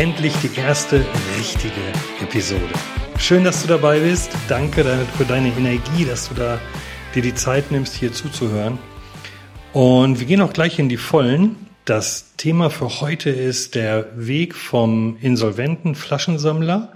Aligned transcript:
endlich 0.00 0.32
die 0.36 0.58
erste 0.58 1.04
richtige 1.38 1.74
Episode. 2.22 2.72
Schön, 3.18 3.44
dass 3.44 3.60
du 3.60 3.68
dabei 3.68 4.00
bist. 4.00 4.30
Danke 4.48 4.82
für 5.18 5.26
deine 5.26 5.48
Energie, 5.48 6.06
dass 6.06 6.30
du 6.30 6.34
da 6.34 6.58
dir 7.14 7.20
die 7.20 7.34
Zeit 7.34 7.70
nimmst, 7.70 7.96
hier 7.96 8.10
zuzuhören. 8.10 8.78
Und 9.74 10.18
wir 10.18 10.26
gehen 10.26 10.40
auch 10.40 10.54
gleich 10.54 10.78
in 10.78 10.88
die 10.88 10.96
Vollen. 10.96 11.54
Das 11.84 12.34
Thema 12.38 12.70
für 12.70 13.02
heute 13.02 13.28
ist 13.28 13.74
der 13.74 14.06
Weg 14.16 14.54
vom 14.54 15.18
insolventen 15.20 15.94
Flaschensammler, 15.94 16.94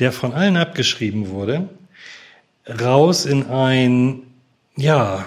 der 0.00 0.10
von 0.10 0.32
allen 0.32 0.56
abgeschrieben 0.56 1.28
wurde, 1.28 1.68
raus 2.66 3.26
in 3.26 3.46
ein, 3.46 4.22
ja, 4.74 5.24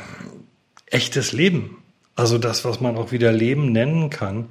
echtes 0.87 1.31
Leben. 1.31 1.77
Also 2.17 2.37
das, 2.37 2.65
was 2.65 2.81
man 2.81 2.97
auch 2.97 3.13
wieder 3.13 3.31
Leben 3.31 3.71
nennen 3.71 4.09
kann. 4.09 4.49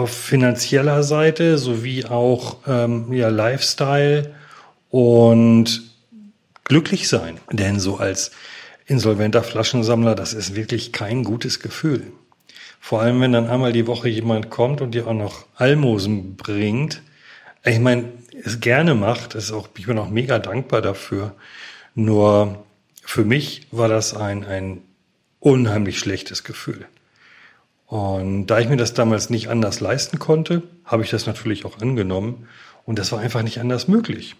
Auf 0.00 0.12
finanzieller 0.12 1.02
Seite 1.02 1.58
sowie 1.58 2.06
auch 2.06 2.56
ähm, 2.66 3.12
ja, 3.12 3.28
Lifestyle 3.28 4.34
und 4.88 5.82
glücklich 6.64 7.06
sein. 7.06 7.36
Denn 7.52 7.78
so 7.78 7.98
als 7.98 8.30
insolventer 8.86 9.42
Flaschensammler, 9.42 10.14
das 10.14 10.32
ist 10.32 10.56
wirklich 10.56 10.92
kein 10.92 11.22
gutes 11.22 11.60
Gefühl. 11.60 12.14
Vor 12.80 13.02
allem, 13.02 13.20
wenn 13.20 13.32
dann 13.32 13.50
einmal 13.50 13.74
die 13.74 13.86
Woche 13.86 14.08
jemand 14.08 14.48
kommt 14.48 14.80
und 14.80 14.92
dir 14.92 15.06
auch 15.06 15.12
noch 15.12 15.44
Almosen 15.56 16.36
bringt. 16.36 17.02
Ich 17.62 17.78
meine, 17.78 18.04
es 18.42 18.60
gerne 18.60 18.94
macht, 18.94 19.34
ist 19.34 19.52
auch, 19.52 19.68
ich 19.76 19.84
bin 19.84 19.98
auch 19.98 20.08
mega 20.08 20.38
dankbar 20.38 20.80
dafür. 20.80 21.34
Nur 21.94 22.64
für 23.02 23.26
mich 23.26 23.66
war 23.70 23.88
das 23.88 24.16
ein, 24.16 24.46
ein 24.46 24.80
unheimlich 25.40 25.98
schlechtes 25.98 26.42
Gefühl. 26.42 26.86
Und 27.90 28.46
da 28.46 28.60
ich 28.60 28.68
mir 28.68 28.76
das 28.76 28.94
damals 28.94 29.30
nicht 29.30 29.48
anders 29.48 29.80
leisten 29.80 30.20
konnte, 30.20 30.62
habe 30.84 31.02
ich 31.02 31.10
das 31.10 31.26
natürlich 31.26 31.64
auch 31.64 31.80
angenommen. 31.80 32.46
Und 32.86 33.00
das 33.00 33.10
war 33.10 33.18
einfach 33.18 33.42
nicht 33.42 33.58
anders 33.58 33.88
möglich. 33.88 34.36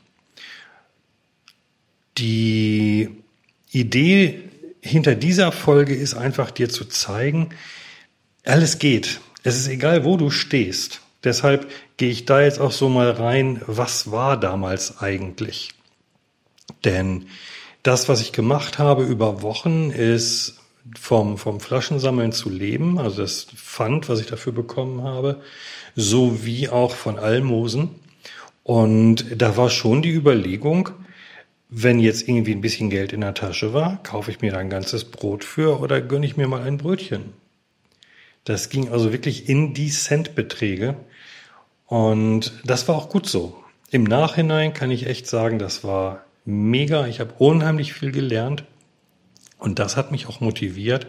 Die 2.17 3.11
Idee 3.73 4.45
hinter 4.81 5.17
dieser 5.17 5.51
Folge 5.51 5.97
ist 5.97 6.15
einfach 6.15 6.53
dir 6.53 6.69
zu 6.69 6.85
zeigen, 6.85 7.49
alles 8.45 8.79
geht. 8.79 9.21
Es 9.43 9.57
ist 9.57 9.67
egal, 9.67 10.05
wo 10.05 10.17
du 10.17 10.31
stehst. 10.31 11.01
Deshalb 11.25 11.69
gehe 11.97 12.11
ich 12.11 12.27
da 12.27 12.43
jetzt 12.43 12.61
auch 12.61 12.71
so 12.71 12.89
mal 12.89 13.11
rein, 13.11 13.63
was 13.67 14.13
war 14.13 14.39
damals 14.39 15.01
eigentlich? 15.01 15.71
Denn 16.85 17.27
das, 17.83 18.09
was 18.09 18.21
ich 18.21 18.31
gemacht 18.31 18.79
habe 18.79 19.03
über 19.03 19.43
Wochen, 19.43 19.91
ist 19.91 20.60
vom, 20.99 21.39
vom 21.39 21.61
Flaschensammeln 21.61 22.33
zu 22.33 22.51
leben, 22.51 22.99
also 22.99 23.23
das 23.23 23.45
Pfand, 23.45 24.09
was 24.09 24.21
ich 24.21 24.27
dafür 24.27 24.53
bekommen 24.53 25.03
habe, 25.03 25.41
sowie 25.97 26.69
auch 26.69 26.95
von 26.95 27.19
Almosen. 27.19 27.91
Und 28.63 29.27
da 29.41 29.57
war 29.57 29.71
schon 29.71 30.03
die 30.03 30.13
Überlegung, 30.13 30.91
wenn 31.69 32.01
jetzt 32.01 32.29
irgendwie 32.29 32.53
ein 32.53 32.61
bisschen 32.61 32.91
Geld 32.91 33.13
in 33.13 33.21
der 33.21 33.35
Tasche 33.35 33.73
war, 33.73 34.03
kaufe 34.03 34.31
ich 34.31 34.41
mir 34.41 34.53
da 34.53 34.59
ein 34.59 34.71
ganzes 34.71 35.05
Brot 35.05 35.45
für 35.45 35.81
oder 35.81 36.01
gönne 36.01 36.27
ich 36.27 36.37
mir 36.37 36.49
mal 36.49 36.63
ein 36.63 36.79
Brötchen. 36.79 37.33
Das 38.45 38.69
ging 38.69 38.89
also 38.89 39.13
wirklich 39.13 39.49
in 39.49 39.75
die 39.75 39.91
Centbeträge. 39.91 40.97
Und 41.87 42.53
das 42.65 42.89
war 42.89 42.97
auch 42.97 43.09
gut 43.09 43.27
so. 43.27 43.63
Im 43.91 44.05
Nachhinein 44.05 44.73
kann 44.73 44.91
ich 44.91 45.07
echt 45.07 45.27
sagen, 45.27 45.59
das 45.59 45.85
war 45.85 46.25
mega. 46.45 47.07
Ich 47.07 47.21
habe 47.21 47.35
unheimlich 47.39 47.93
viel 47.93 48.13
gelernt. 48.13 48.65
Und 49.61 49.79
das 49.79 49.97
hat 49.97 50.11
mich 50.11 50.27
auch 50.27 50.41
motiviert. 50.41 51.07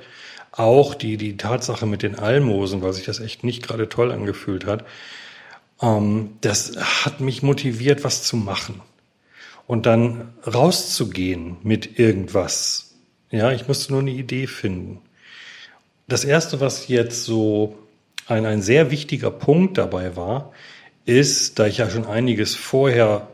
Auch 0.52 0.94
die, 0.94 1.18
die 1.18 1.38
Tatsache 1.38 1.86
mit 1.86 2.04
den 2.04 2.20
Almosen, 2.20 2.82
weil 2.82 2.94
sich 2.94 3.06
das 3.06 3.22
echt 3.22 3.44
nicht 3.44 3.64
gerade 3.64 3.88
toll 3.88 4.12
angefühlt 4.12 4.66
hat. 4.66 4.86
Ähm, 5.82 6.34
das 6.42 6.76
hat 6.78 7.22
mich 7.22 7.42
motiviert, 7.42 8.04
was 8.04 8.24
zu 8.24 8.36
machen. 8.36 8.82
Und 9.66 9.86
dann 9.86 10.34
rauszugehen 10.46 11.58
mit 11.64 11.98
irgendwas. 11.98 12.96
Ja, 13.32 13.52
ich 13.52 13.68
musste 13.68 13.94
nur 13.94 14.02
eine 14.02 14.12
Idee 14.12 14.48
finden. 14.48 15.00
Das 16.08 16.26
erste, 16.26 16.60
was 16.60 16.90
jetzt 16.90 17.24
so 17.24 17.78
ein, 18.28 18.46
ein 18.46 18.62
sehr 18.62 18.92
wichtiger 18.92 19.32
Punkt 19.32 19.78
dabei 19.78 20.18
war, 20.18 20.52
ist, 21.06 21.58
da 21.58 21.68
ich 21.68 21.78
ja 21.78 21.90
schon 21.90 22.06
einiges 22.06 22.56
vorher 22.56 23.28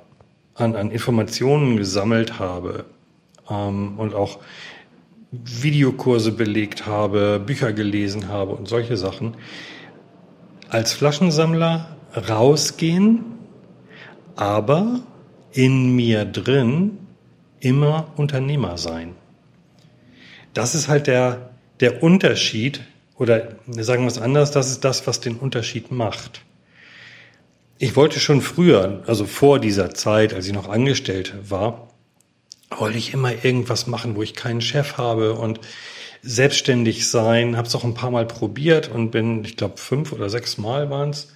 an, 0.53 0.75
an 0.75 0.91
Informationen 0.91 1.77
gesammelt 1.77 2.37
habe 2.37 2.85
ähm, 3.49 3.97
und 3.97 4.13
auch 4.13 4.39
Videokurse 5.31 6.31
belegt 6.31 6.85
habe, 6.85 7.41
Bücher 7.45 7.73
gelesen 7.73 8.29
habe 8.29 8.53
und 8.53 8.67
solche 8.67 8.97
Sachen, 8.97 9.35
als 10.69 10.93
Flaschensammler 10.93 11.97
rausgehen, 12.15 13.23
aber 14.35 15.01
in 15.51 15.95
mir 15.95 16.25
drin 16.25 16.99
immer 17.59 18.13
Unternehmer 18.15 18.77
sein. 18.77 19.15
Das 20.53 20.75
ist 20.75 20.87
halt 20.87 21.07
der, 21.07 21.51
der 21.79 22.03
Unterschied, 22.03 22.81
oder 23.17 23.55
sagen 23.67 24.03
wir 24.03 24.07
es 24.07 24.19
anders, 24.19 24.51
das 24.51 24.69
ist 24.69 24.83
das, 24.83 25.07
was 25.07 25.19
den 25.19 25.35
Unterschied 25.35 25.91
macht. 25.91 26.41
Ich 27.79 27.95
wollte 27.95 28.19
schon 28.19 28.41
früher, 28.41 29.03
also 29.05 29.25
vor 29.25 29.59
dieser 29.59 29.93
Zeit, 29.93 30.33
als 30.33 30.47
ich 30.47 30.53
noch 30.53 30.69
angestellt 30.69 31.35
war, 31.47 31.86
wollte 32.69 32.97
ich 32.97 33.13
immer 33.13 33.43
irgendwas 33.43 33.87
machen, 33.87 34.15
wo 34.15 34.23
ich 34.23 34.33
keinen 34.33 34.61
Chef 34.61 34.97
habe 34.97 35.33
und 35.33 35.59
selbstständig 36.21 37.09
sein. 37.09 37.57
Habe 37.57 37.67
es 37.67 37.75
auch 37.75 37.83
ein 37.83 37.93
paar 37.93 38.11
Mal 38.11 38.25
probiert 38.25 38.89
und 38.89 39.11
bin, 39.11 39.43
ich 39.43 39.57
glaube, 39.57 39.77
fünf 39.77 40.11
oder 40.11 40.29
sechs 40.29 40.57
Mal 40.57 40.89
waren 40.89 41.11
es, 41.11 41.33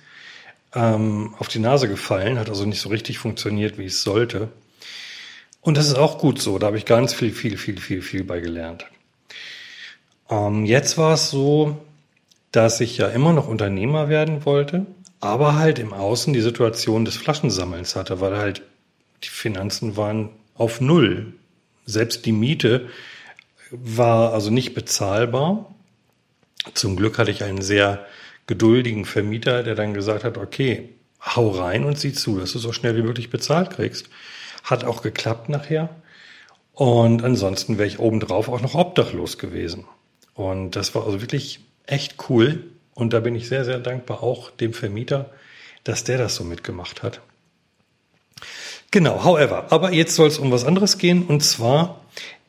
ähm, 0.74 1.36
auf 1.40 1.48
die 1.48 1.60
Nase 1.60 1.88
gefallen. 1.88 2.40
Hat 2.40 2.50
also 2.50 2.66
nicht 2.66 2.82
so 2.82 2.90
richtig 2.90 3.18
funktioniert, 3.18 3.78
wie 3.78 3.86
es 3.86 4.04
sollte. 4.04 4.50
Und 5.62 5.78
das 5.78 5.88
ist 5.88 5.98
auch 5.98 6.18
gut 6.18 6.42
so. 6.42 6.58
Da 6.58 6.68
habe 6.68 6.78
ich 6.78 6.86
ganz 6.86 7.14
viel, 7.14 7.32
viel, 7.32 7.58
viel, 7.58 7.80
viel, 7.80 8.02
viel 8.02 8.24
bei 8.24 8.40
gelernt. 8.40 8.86
Ähm, 10.30 10.66
jetzt 10.66 10.98
war 10.98 11.14
es 11.14 11.30
so, 11.30 11.78
dass 12.52 12.82
ich 12.82 12.98
ja 12.98 13.08
immer 13.08 13.32
noch 13.34 13.48
Unternehmer 13.48 14.10
werden 14.10 14.46
wollte, 14.46 14.86
aber 15.20 15.56
halt 15.56 15.80
im 15.80 15.94
Außen 15.94 16.34
die 16.34 16.42
Situation 16.42 17.06
des 17.06 17.16
Flaschensammelns 17.16 17.96
hatte, 17.96 18.20
weil 18.20 18.38
halt 18.38 18.64
die 19.24 19.30
Finanzen 19.30 19.96
waren 19.96 20.30
auf 20.56 20.82
Null. 20.82 21.34
Selbst 21.86 22.26
die 22.26 22.32
Miete 22.32 22.90
war 23.72 24.34
also 24.34 24.52
nicht 24.52 24.74
bezahlbar. 24.74 25.74
Zum 26.74 26.96
Glück 26.96 27.18
hatte 27.18 27.32
ich 27.32 27.44
einen 27.44 27.62
sehr 27.62 28.06
geduldigen 28.48 29.06
Vermieter, 29.06 29.64
der 29.64 29.76
dann 29.76 29.94
gesagt 29.94 30.24
hat, 30.24 30.38
okay, 30.38 30.90
hau 31.24 31.50
rein 31.50 31.86
und 31.86 31.98
sieh 31.98 32.14
zu, 32.14 32.40
dass 32.40 32.52
du 32.52 32.60
so 32.60 32.72
schnell 32.74 32.96
wie 32.96 33.02
möglich 33.02 33.30
bezahlt 33.30 33.72
kriegst. 33.72 34.10
Hat 34.64 34.84
auch 34.84 35.02
geklappt 35.02 35.50
nachher. 35.50 35.90
Und 36.74 37.24
ansonsten 37.24 37.78
wäre 37.78 37.88
ich 37.88 38.00
obendrauf 38.00 38.50
auch 38.50 38.62
noch 38.62 38.76
obdachlos 38.76 39.38
gewesen. 39.38 39.86
Und 40.34 40.76
das 40.76 40.96
war 40.96 41.06
also 41.06 41.22
wirklich 41.22 41.62
echt 41.86 42.30
cool. 42.30 42.64
Und 42.94 43.14
da 43.14 43.20
bin 43.20 43.36
ich 43.36 43.48
sehr, 43.48 43.66
sehr 43.66 43.80
dankbar 43.80 44.24
auch 44.24 44.52
dem 44.52 44.74
Vermieter, 44.74 45.30
dass 45.84 46.04
der 46.04 46.18
das 46.18 46.36
so 46.36 46.44
mitgemacht 46.44 47.04
hat. 47.04 47.22
Genau, 48.92 49.24
however. 49.24 49.68
Aber 49.70 49.94
jetzt 49.94 50.16
soll 50.16 50.28
es 50.28 50.38
um 50.38 50.52
was 50.52 50.66
anderes 50.66 50.98
gehen 50.98 51.24
und 51.24 51.42
zwar 51.42 52.02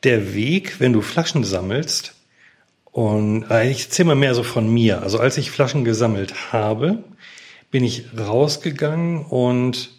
der 0.03 0.33
Weg, 0.33 0.79
wenn 0.79 0.91
du 0.91 1.01
Flaschen 1.01 1.45
sammelst. 1.45 2.13
Und 2.91 3.49
äh, 3.49 3.71
ich 3.71 3.85
erzähle 3.85 4.07
mal 4.07 4.15
mehr 4.15 4.35
so 4.35 4.43
von 4.43 4.71
mir. 4.71 5.01
Also 5.01 5.19
als 5.19 5.37
ich 5.37 5.51
Flaschen 5.51 5.85
gesammelt 5.85 6.51
habe, 6.51 7.03
bin 7.71 7.83
ich 7.83 8.05
rausgegangen 8.17 9.25
und 9.25 9.89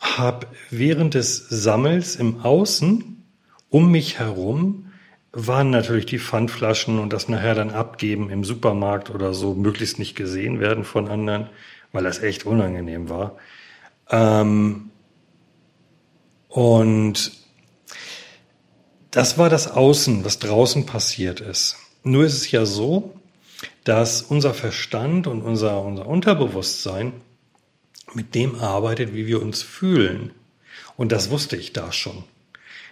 habe 0.00 0.46
während 0.70 1.14
des 1.14 1.48
Sammels 1.48 2.16
im 2.16 2.40
Außen 2.40 3.22
um 3.68 3.90
mich 3.90 4.18
herum 4.18 4.86
waren 5.32 5.70
natürlich 5.70 6.06
die 6.06 6.18
Pfandflaschen 6.18 6.98
und 6.98 7.12
das 7.12 7.28
nachher 7.28 7.54
dann 7.54 7.70
abgeben 7.70 8.30
im 8.30 8.44
Supermarkt 8.44 9.10
oder 9.10 9.34
so, 9.34 9.54
möglichst 9.54 9.98
nicht 9.98 10.16
gesehen 10.16 10.58
werden 10.58 10.84
von 10.84 11.08
anderen, 11.08 11.50
weil 11.92 12.02
das 12.02 12.20
echt 12.20 12.46
unangenehm 12.46 13.10
war. 13.10 13.36
Ähm, 14.10 14.90
und 16.48 17.32
das 19.10 19.38
war 19.38 19.48
das 19.48 19.70
Außen, 19.70 20.24
was 20.24 20.38
draußen 20.38 20.86
passiert 20.86 21.40
ist. 21.40 21.76
Nur 22.02 22.24
ist 22.24 22.34
es 22.34 22.50
ja 22.50 22.66
so, 22.66 23.14
dass 23.84 24.22
unser 24.22 24.54
Verstand 24.54 25.26
und 25.26 25.42
unser, 25.42 25.82
unser 25.82 26.06
Unterbewusstsein 26.06 27.12
mit 28.14 28.34
dem 28.34 28.56
arbeitet, 28.56 29.14
wie 29.14 29.26
wir 29.26 29.42
uns 29.42 29.62
fühlen. 29.62 30.32
Und 30.96 31.12
das 31.12 31.30
wusste 31.30 31.56
ich 31.56 31.72
da 31.72 31.92
schon. 31.92 32.24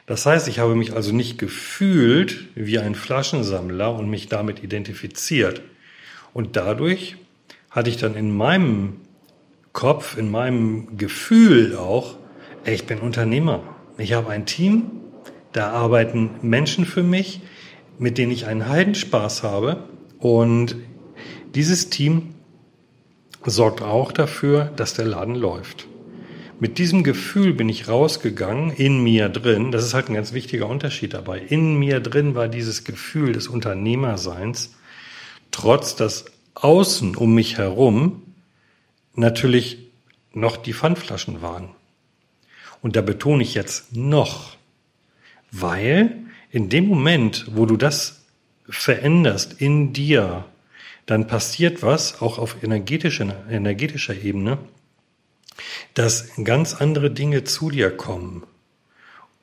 Das 0.07 0.25
heißt, 0.25 0.47
ich 0.49 0.59
habe 0.59 0.77
mich 0.77 0.93
also 0.95 1.13
nicht 1.13 1.39
gefühlt 1.39 2.47
wie 2.55 2.79
ein 2.79 2.95
Flaschensammler 2.95 3.95
und 3.95 4.09
mich 4.09 4.29
damit 4.29 4.63
identifiziert. 4.63 5.63
Und 6.33 6.57
dadurch 6.57 7.17
hatte 7.71 7.91
ich 7.91 7.97
dann 7.97 8.15
in 8.15 8.35
meinem 8.35 9.01
Kopf, 9.73 10.17
in 10.17 10.31
meinem 10.31 10.97
Gefühl 10.97 11.77
auch, 11.77 12.17
ich 12.73 12.87
bin 12.87 12.99
Unternehmer. 12.99 13.63
Ich 13.99 14.13
habe 14.13 14.31
ein 14.31 14.47
Team, 14.47 14.91
da 15.53 15.71
arbeiten 15.71 16.31
Menschen 16.43 16.85
für 16.85 17.03
mich, 17.03 17.41
mit 17.99 18.19
denen 18.19 18.33
ich 18.33 18.47
einen 18.47 18.69
Heidenspaß 18.69 19.43
habe. 19.43 19.85
Und 20.19 20.77
dieses 21.55 21.91
Team 21.91 22.35
sorgt 23.45 23.83
auch 23.83 24.13
dafür, 24.13 24.65
dass 24.77 24.95
der 24.95 25.07
Laden 25.07 25.35
läuft. 25.35 25.87
Mit 26.59 26.79
diesem 26.79 27.05
Gefühl 27.05 27.53
bin 27.53 27.69
ich 27.69 27.89
rausgegangen, 27.89 28.71
in 28.71 29.03
mir 29.03 29.29
drin, 29.29 29.73
das 29.73 29.85
ist 29.85 29.95
halt 29.95 30.09
ein 30.09 30.15
ganz 30.15 30.33
wichtiger 30.33 30.69
Unterschied 30.69 31.13
dabei, 31.13 31.39
in 31.39 31.79
mir 31.79 32.01
drin 32.01 32.35
war 32.35 32.49
dieses 32.49 32.85
Gefühl 32.85 33.33
des 33.33 33.47
Unternehmerseins, 33.47 34.75
trotz 35.51 35.97
dass 35.97 36.25
außen 36.55 37.15
um 37.15 37.35
mich 37.35 37.59
herum 37.59 38.23
natürlich 39.15 39.91
noch 40.33 40.57
die 40.57 40.73
Pfandflaschen 40.73 41.43
waren. 41.43 41.76
Und 42.83 42.97
da 42.97 43.01
betone 43.01 43.43
ich 43.43 43.55
jetzt 43.55 43.97
noch, 43.97 44.57
weil 45.51 46.19
in 46.51 46.69
dem 46.69 46.87
Moment, 46.87 47.47
wo 47.51 47.67
du 47.67 47.77
das 47.77 48.25
veränderst 48.69 49.61
in 49.61 49.93
dir, 49.93 50.45
dann 51.07 51.27
passiert 51.27 51.83
was, 51.83 52.21
auch 52.21 52.39
auf 52.39 52.63
energetischer, 52.63 53.45
energetischer 53.49 54.15
Ebene, 54.15 54.59
dass 55.95 56.31
ganz 56.43 56.75
andere 56.75 57.11
Dinge 57.11 57.45
zu 57.45 57.71
dir 57.71 57.91
kommen. 57.91 58.43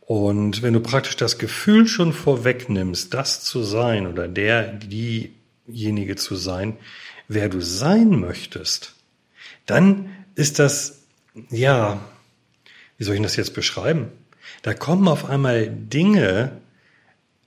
Und 0.02 0.62
wenn 0.62 0.74
du 0.74 0.82
praktisch 0.82 1.16
das 1.16 1.38
Gefühl 1.38 1.88
schon 1.88 2.12
vorwegnimmst, 2.12 3.14
das 3.14 3.44
zu 3.44 3.64
sein 3.64 4.06
oder 4.06 4.28
der, 4.28 4.74
diejenige 4.74 6.18
zu 6.18 6.36
sein, 6.36 6.78
wer 7.30 7.48
du 7.48 7.62
sein 7.62 8.10
möchtest, 8.10 8.96
dann 9.66 10.10
ist 10.36 10.60
das, 10.60 11.04
ja, 11.50 12.02
wie 12.98 13.04
soll 13.04 13.16
ich 13.16 13.22
das 13.22 13.36
jetzt 13.36 13.54
beschreiben? 13.54 14.08
Da 14.62 14.74
kommen 14.74 15.08
auf 15.08 15.30
einmal 15.30 15.70
Dinge, 15.70 16.52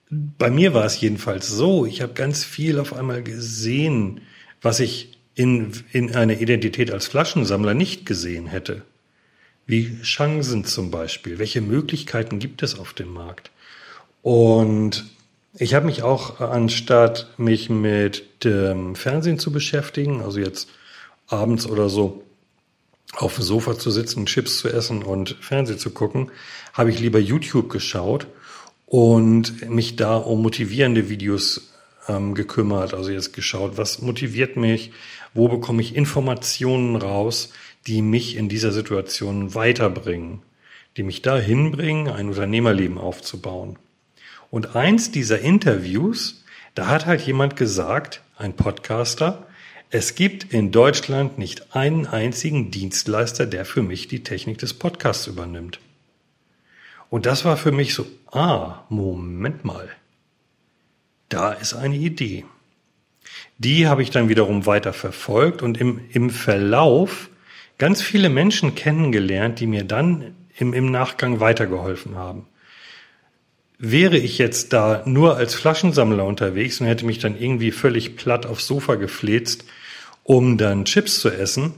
bei 0.08 0.50
mir 0.50 0.72
war 0.72 0.84
es 0.84 1.00
jedenfalls 1.00 1.48
so, 1.48 1.84
ich 1.84 2.00
habe 2.00 2.14
ganz 2.14 2.44
viel 2.44 2.78
auf 2.78 2.92
einmal 2.92 3.22
gesehen, 3.22 4.20
was 4.62 4.80
ich 4.80 5.18
in, 5.34 5.72
in 5.92 6.14
einer 6.14 6.40
Identität 6.40 6.90
als 6.90 7.06
Flaschensammler 7.06 7.74
nicht 7.74 8.06
gesehen 8.06 8.46
hätte. 8.46 8.82
Wie 9.66 10.00
Chancen 10.02 10.64
zum 10.64 10.90
Beispiel. 10.90 11.38
Welche 11.38 11.60
Möglichkeiten 11.60 12.38
gibt 12.38 12.62
es 12.62 12.78
auf 12.78 12.92
dem 12.94 13.12
Markt? 13.12 13.50
Und 14.22 15.04
ich 15.54 15.74
habe 15.74 15.86
mich 15.86 16.02
auch, 16.02 16.40
anstatt 16.40 17.32
mich 17.36 17.68
mit 17.68 18.44
dem 18.44 18.94
Fernsehen 18.94 19.38
zu 19.38 19.50
beschäftigen, 19.50 20.22
also 20.22 20.38
jetzt 20.38 20.68
abends 21.26 21.66
oder 21.66 21.88
so 21.88 22.22
auf 23.14 23.34
dem 23.36 23.44
Sofa 23.44 23.78
zu 23.78 23.90
sitzen, 23.90 24.26
Chips 24.26 24.58
zu 24.58 24.68
essen 24.68 25.02
und 25.02 25.36
Fernsehen 25.40 25.78
zu 25.78 25.90
gucken, 25.90 26.30
habe 26.72 26.90
ich 26.90 26.98
lieber 26.98 27.18
YouTube 27.18 27.70
geschaut 27.70 28.26
und 28.86 29.68
mich 29.70 29.96
da 29.96 30.16
um 30.16 30.42
motivierende 30.42 31.08
Videos 31.08 31.72
ähm, 32.08 32.34
gekümmert. 32.34 32.94
Also 32.94 33.10
jetzt 33.10 33.32
geschaut, 33.32 33.76
was 33.76 34.00
motiviert 34.02 34.56
mich, 34.56 34.92
wo 35.34 35.48
bekomme 35.48 35.82
ich 35.82 35.94
Informationen 35.94 36.96
raus, 36.96 37.52
die 37.86 38.02
mich 38.02 38.36
in 38.36 38.48
dieser 38.48 38.72
Situation 38.72 39.54
weiterbringen, 39.54 40.42
die 40.96 41.02
mich 41.02 41.22
dahin 41.22 41.72
bringen, 41.72 42.08
ein 42.08 42.28
Unternehmerleben 42.28 42.98
aufzubauen. 42.98 43.78
Und 44.50 44.76
eins 44.76 45.10
dieser 45.10 45.40
Interviews, 45.40 46.44
da 46.74 46.88
hat 46.88 47.06
halt 47.06 47.20
jemand 47.22 47.56
gesagt, 47.56 48.22
ein 48.36 48.54
Podcaster, 48.54 49.46
es 49.90 50.14
gibt 50.14 50.52
in 50.52 50.72
Deutschland 50.72 51.38
nicht 51.38 51.74
einen 51.76 52.06
einzigen 52.06 52.70
Dienstleister, 52.70 53.46
der 53.46 53.64
für 53.64 53.82
mich 53.82 54.08
die 54.08 54.22
Technik 54.22 54.58
des 54.58 54.74
Podcasts 54.74 55.26
übernimmt. 55.26 55.78
Und 57.08 57.26
das 57.26 57.44
war 57.44 57.56
für 57.56 57.72
mich 57.72 57.94
so, 57.94 58.06
ah, 58.32 58.84
Moment 58.88 59.64
mal. 59.64 59.88
Da 61.28 61.52
ist 61.52 61.74
eine 61.74 61.96
Idee. 61.96 62.44
Die 63.58 63.86
habe 63.86 64.02
ich 64.02 64.10
dann 64.10 64.28
wiederum 64.28 64.66
weiter 64.66 64.92
verfolgt 64.92 65.62
und 65.62 65.78
im, 65.78 66.00
im 66.10 66.30
Verlauf 66.30 67.30
ganz 67.78 68.02
viele 68.02 68.28
Menschen 68.28 68.74
kennengelernt, 68.74 69.60
die 69.60 69.66
mir 69.66 69.84
dann 69.84 70.34
im, 70.58 70.72
im 70.72 70.90
Nachgang 70.90 71.40
weitergeholfen 71.40 72.16
haben. 72.16 72.46
Wäre 73.78 74.16
ich 74.16 74.38
jetzt 74.38 74.72
da 74.72 75.02
nur 75.06 75.36
als 75.36 75.54
Flaschensammler 75.54 76.24
unterwegs 76.24 76.80
und 76.80 76.86
hätte 76.86 77.04
mich 77.04 77.18
dann 77.18 77.38
irgendwie 77.38 77.72
völlig 77.72 78.16
platt 78.16 78.46
aufs 78.46 78.66
Sofa 78.66 78.94
gefläzt, 78.94 79.64
um 80.26 80.58
dann 80.58 80.84
Chips 80.84 81.20
zu 81.20 81.30
essen, 81.30 81.72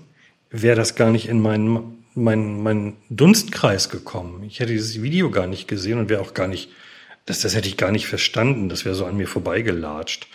wäre 0.51 0.77
das 0.77 0.95
gar 0.95 1.11
nicht 1.11 1.29
in 1.29 1.41
meinen 1.41 1.99
mein, 2.15 2.63
mein 2.63 2.97
Dunstkreis 3.11 3.91
gekommen. 3.91 4.43
Ich 4.43 4.59
hätte 4.59 4.73
dieses 4.73 5.03
Video 5.03 5.31
gar 5.31 5.47
nicht 5.47 5.69
gesehen 5.69 5.99
und 5.99 6.09
wäre 6.09 6.21
auch 6.21 6.35
gar 6.35 6.49
nicht, 6.49 6.71
das, 7.27 7.43
das 7.43 7.55
hätte 7.55 7.69
ich 7.69 7.77
gar 7.77 7.93
nicht 7.93 8.07
verstanden. 8.07 8.69
Das 8.69 8.85
wäre 8.85 8.95
so 8.95 9.05
an 9.05 9.17
mir 9.17 9.29
vorbeigelatscht. 9.29 10.27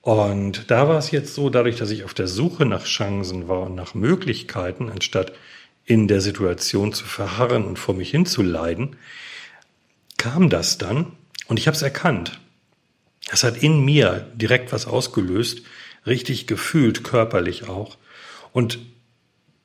Und 0.00 0.70
da 0.70 0.88
war 0.88 0.98
es 0.98 1.10
jetzt 1.10 1.34
so, 1.34 1.50
dadurch, 1.50 1.76
dass 1.76 1.90
ich 1.90 2.04
auf 2.04 2.14
der 2.14 2.28
Suche 2.28 2.66
nach 2.66 2.84
Chancen 2.84 3.48
war 3.48 3.62
und 3.62 3.74
nach 3.74 3.94
Möglichkeiten, 3.94 4.90
anstatt 4.90 5.32
in 5.84 6.06
der 6.06 6.20
Situation 6.20 6.92
zu 6.92 7.04
verharren 7.04 7.64
und 7.64 7.78
vor 7.78 7.94
mich 7.94 8.10
hinzuleiden, 8.10 8.96
kam 10.18 10.50
das 10.50 10.78
dann 10.78 11.12
und 11.48 11.58
ich 11.58 11.66
habe 11.66 11.76
es 11.76 11.82
erkannt. 11.82 12.38
Es 13.30 13.42
hat 13.42 13.56
in 13.56 13.84
mir 13.84 14.30
direkt 14.34 14.72
was 14.72 14.86
ausgelöst, 14.86 15.62
richtig 16.08 16.46
gefühlt, 16.46 17.04
körperlich 17.04 17.68
auch. 17.68 17.96
Und 18.52 18.78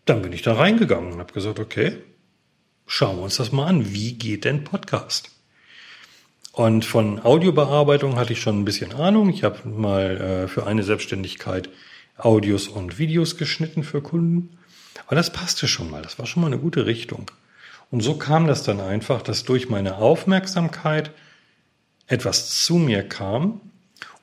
dann 0.06 0.22
bin 0.22 0.34
ich 0.34 0.42
da 0.42 0.54
reingegangen 0.54 1.14
und 1.14 1.20
habe 1.20 1.34
gesagt, 1.34 1.60
okay, 1.60 1.98
schauen 2.86 3.18
wir 3.18 3.24
uns 3.24 3.38
das 3.38 3.52
mal 3.52 3.68
an. 3.68 3.94
Wie 3.94 4.14
geht 4.14 4.46
denn 4.46 4.64
Podcast? 4.64 5.32
Und 6.52 6.86
von 6.86 7.20
Audiobearbeitung 7.20 8.16
hatte 8.16 8.34
ich 8.34 8.42
schon 8.42 8.60
ein 8.60 8.66
bisschen 8.66 8.94
Ahnung. 8.94 9.30
Ich 9.30 9.44
habe 9.44 9.68
mal 9.68 10.22
äh, 10.22 10.48
für 10.48 10.68
eine 10.68 10.84
Selbstständigkeit 10.84 11.70
Audios 12.18 12.68
und 12.68 13.00
Videos 13.00 13.38
geschnitten 13.38 13.84
für 13.84 14.02
Kunden. 14.02 14.58
Aber 15.08 15.16
das 15.16 15.34
passte 15.34 15.68
schon 15.68 15.90
mal. 15.90 16.04
Das 16.04 16.20
war 16.20 16.28
schon 16.28 16.42
mal 16.42 16.48
eine 16.48 16.60
gute 16.60 16.86
Richtung. 16.86 17.32
Und 17.90 18.02
so 18.02 18.16
kam 18.16 18.48
das 18.48 18.64
dann 18.64 18.80
einfach, 18.80 19.22
dass 19.22 19.44
durch 19.44 19.70
meine 19.70 19.98
Aufmerksamkeit 19.98 21.12
etwas 22.08 22.64
zu 22.64 22.76
mir 22.76 23.08
kam 23.08 23.62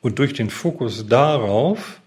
und 0.00 0.18
durch 0.18 0.32
den 0.32 0.50
Fokus 0.50 1.06
darauf 1.08 1.99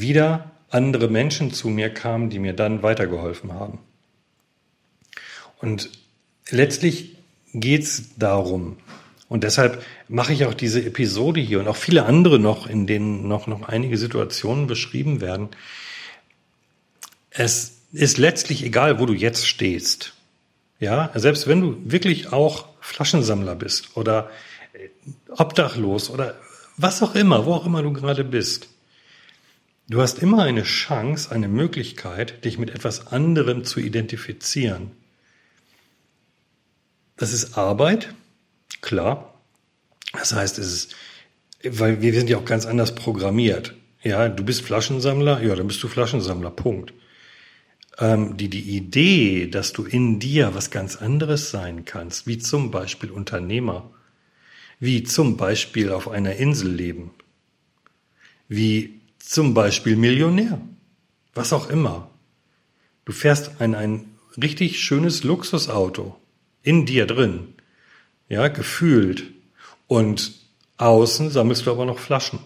wieder 0.00 0.50
andere 0.70 1.08
Menschen 1.08 1.52
zu 1.52 1.68
mir 1.68 1.90
kamen, 1.90 2.30
die 2.30 2.38
mir 2.38 2.54
dann 2.54 2.82
weitergeholfen 2.82 3.52
haben. 3.52 3.78
Und 5.60 5.90
letztlich 6.50 7.16
geht's 7.52 8.16
darum, 8.16 8.78
und 9.32 9.44
deshalb 9.44 9.82
mache 10.08 10.34
ich 10.34 10.44
auch 10.44 10.52
diese 10.52 10.84
Episode 10.84 11.40
hier 11.40 11.58
und 11.58 11.66
auch 11.66 11.76
viele 11.76 12.04
andere 12.04 12.38
noch, 12.38 12.66
in 12.66 12.86
denen 12.86 13.28
noch, 13.28 13.46
noch 13.46 13.66
einige 13.66 13.96
Situationen 13.96 14.66
beschrieben 14.66 15.22
werden. 15.22 15.48
Es 17.30 17.78
ist 17.94 18.18
letztlich 18.18 18.62
egal, 18.62 19.00
wo 19.00 19.06
du 19.06 19.14
jetzt 19.14 19.48
stehst. 19.48 20.12
Ja, 20.80 21.10
selbst 21.14 21.48
wenn 21.48 21.62
du 21.62 21.78
wirklich 21.82 22.30
auch 22.30 22.66
Flaschensammler 22.82 23.54
bist 23.54 23.96
oder 23.96 24.28
obdachlos 25.30 26.10
oder 26.10 26.34
was 26.76 27.02
auch 27.02 27.14
immer, 27.14 27.46
wo 27.46 27.54
auch 27.54 27.64
immer 27.64 27.82
du 27.82 27.94
gerade 27.94 28.24
bist. 28.24 28.68
Du 29.88 30.00
hast 30.00 30.20
immer 30.20 30.42
eine 30.44 30.62
Chance, 30.62 31.30
eine 31.32 31.48
Möglichkeit, 31.48 32.44
dich 32.44 32.58
mit 32.58 32.70
etwas 32.70 33.08
anderem 33.08 33.64
zu 33.64 33.80
identifizieren. 33.80 34.92
Das 37.16 37.32
ist 37.32 37.58
Arbeit, 37.58 38.14
klar. 38.80 39.34
Das 40.12 40.32
heißt, 40.32 40.58
es 40.58 40.72
ist, 40.72 40.96
weil 41.64 42.00
wir 42.00 42.12
sind 42.14 42.30
ja 42.30 42.38
auch 42.38 42.44
ganz 42.44 42.66
anders 42.66 42.94
programmiert. 42.94 43.74
Ja, 44.02 44.28
du 44.28 44.44
bist 44.44 44.62
Flaschensammler, 44.62 45.42
ja, 45.42 45.54
dann 45.54 45.68
bist 45.68 45.82
du 45.82 45.88
Flaschensammler, 45.88 46.50
Punkt. 46.50 46.92
Ähm, 47.98 48.36
die, 48.36 48.48
die 48.48 48.76
Idee, 48.76 49.46
dass 49.46 49.72
du 49.72 49.84
in 49.84 50.18
dir 50.18 50.54
was 50.54 50.70
ganz 50.70 50.96
anderes 50.96 51.50
sein 51.50 51.84
kannst, 51.84 52.26
wie 52.26 52.38
zum 52.38 52.70
Beispiel 52.70 53.10
Unternehmer, 53.10 53.90
wie 54.80 55.04
zum 55.04 55.36
Beispiel 55.36 55.90
auf 55.90 56.08
einer 56.08 56.36
Insel 56.36 56.72
leben, 56.72 57.10
wie 58.48 59.01
zum 59.24 59.54
Beispiel 59.54 59.96
Millionär. 59.96 60.60
Was 61.34 61.52
auch 61.52 61.70
immer. 61.70 62.10
Du 63.04 63.12
fährst 63.12 63.60
ein, 63.60 63.74
ein 63.74 64.04
richtig 64.40 64.80
schönes 64.80 65.24
Luxusauto. 65.24 66.16
In 66.62 66.86
dir 66.86 67.06
drin. 67.06 67.54
Ja, 68.28 68.48
gefühlt. 68.48 69.24
Und 69.86 70.32
außen 70.76 71.30
sammelst 71.30 71.66
du 71.66 71.70
aber 71.70 71.84
noch 71.84 71.98
Flaschen. 71.98 72.40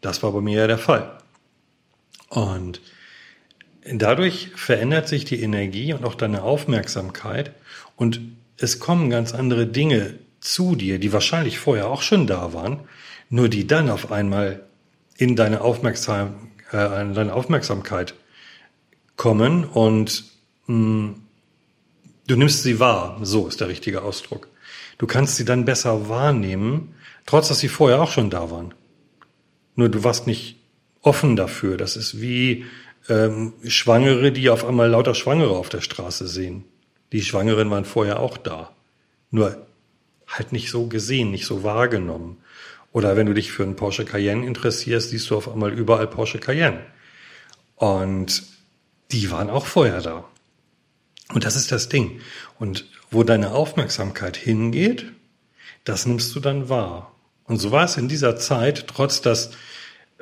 Das 0.00 0.22
war 0.22 0.32
bei 0.32 0.40
mir 0.40 0.60
ja 0.60 0.66
der 0.66 0.78
Fall. 0.78 1.18
Und 2.28 2.80
dadurch 3.84 4.50
verändert 4.54 5.08
sich 5.08 5.24
die 5.24 5.42
Energie 5.42 5.92
und 5.92 6.04
auch 6.04 6.14
deine 6.14 6.42
Aufmerksamkeit 6.42 7.52
und 7.96 8.20
es 8.56 8.78
kommen 8.78 9.10
ganz 9.10 9.34
andere 9.34 9.66
Dinge 9.66 10.14
zu 10.40 10.74
dir, 10.74 10.98
die 10.98 11.12
wahrscheinlich 11.12 11.58
vorher 11.58 11.88
auch 11.88 12.02
schon 12.02 12.26
da 12.26 12.52
waren, 12.52 12.80
nur 13.28 13.48
die 13.48 13.66
dann 13.66 13.90
auf 13.90 14.12
einmal 14.12 14.64
in 15.20 15.36
deine, 15.36 15.60
Aufmerksam, 15.60 16.48
äh, 16.72 17.02
in 17.02 17.12
deine 17.12 17.34
Aufmerksamkeit 17.34 18.14
kommen 19.16 19.64
und 19.64 20.24
mh, 20.66 20.74
mm, 20.74 21.22
du 22.26 22.36
nimmst 22.36 22.62
sie 22.62 22.80
wahr. 22.80 23.18
So 23.22 23.46
ist 23.46 23.60
der 23.60 23.68
richtige 23.68 24.00
Ausdruck. 24.00 24.48
Du 24.96 25.06
kannst 25.06 25.36
sie 25.36 25.44
dann 25.44 25.66
besser 25.66 26.08
wahrnehmen, 26.08 26.94
trotz 27.26 27.48
dass 27.48 27.58
sie 27.58 27.68
vorher 27.68 28.00
auch 28.00 28.10
schon 28.10 28.30
da 28.30 28.50
waren. 28.50 28.72
Nur 29.76 29.90
du 29.90 30.02
warst 30.04 30.26
nicht 30.26 30.56
offen 31.02 31.36
dafür. 31.36 31.76
Das 31.76 31.96
ist 31.96 32.22
wie 32.22 32.64
ähm, 33.10 33.52
Schwangere, 33.68 34.32
die 34.32 34.48
auf 34.48 34.64
einmal 34.64 34.88
lauter 34.88 35.14
Schwangere 35.14 35.54
auf 35.54 35.68
der 35.68 35.82
Straße 35.82 36.26
sehen. 36.28 36.64
Die 37.12 37.20
Schwangeren 37.20 37.70
waren 37.70 37.84
vorher 37.84 38.20
auch 38.20 38.38
da. 38.38 38.74
Nur 39.30 39.66
halt 40.26 40.52
nicht 40.52 40.70
so 40.70 40.86
gesehen, 40.86 41.30
nicht 41.30 41.44
so 41.44 41.62
wahrgenommen. 41.62 42.38
Oder 42.92 43.16
wenn 43.16 43.26
du 43.26 43.34
dich 43.34 43.52
für 43.52 43.62
einen 43.62 43.76
Porsche 43.76 44.04
Cayenne 44.04 44.46
interessierst, 44.46 45.10
siehst 45.10 45.30
du 45.30 45.36
auf 45.36 45.48
einmal 45.48 45.72
überall 45.72 46.08
Porsche 46.08 46.38
Cayenne. 46.38 46.84
Und 47.76 48.42
die 49.12 49.30
waren 49.30 49.50
auch 49.50 49.66
vorher 49.66 50.00
da. 50.00 50.24
Und 51.32 51.44
das 51.44 51.56
ist 51.56 51.70
das 51.70 51.88
Ding. 51.88 52.20
Und 52.58 52.86
wo 53.10 53.22
deine 53.22 53.52
Aufmerksamkeit 53.52 54.36
hingeht, 54.36 55.06
das 55.84 56.06
nimmst 56.06 56.34
du 56.34 56.40
dann 56.40 56.68
wahr. 56.68 57.14
Und 57.44 57.58
so 57.58 57.72
war 57.72 57.84
es 57.84 57.96
in 57.96 58.08
dieser 58.08 58.36
Zeit, 58.36 58.86
trotz 58.88 59.20
dass 59.20 59.50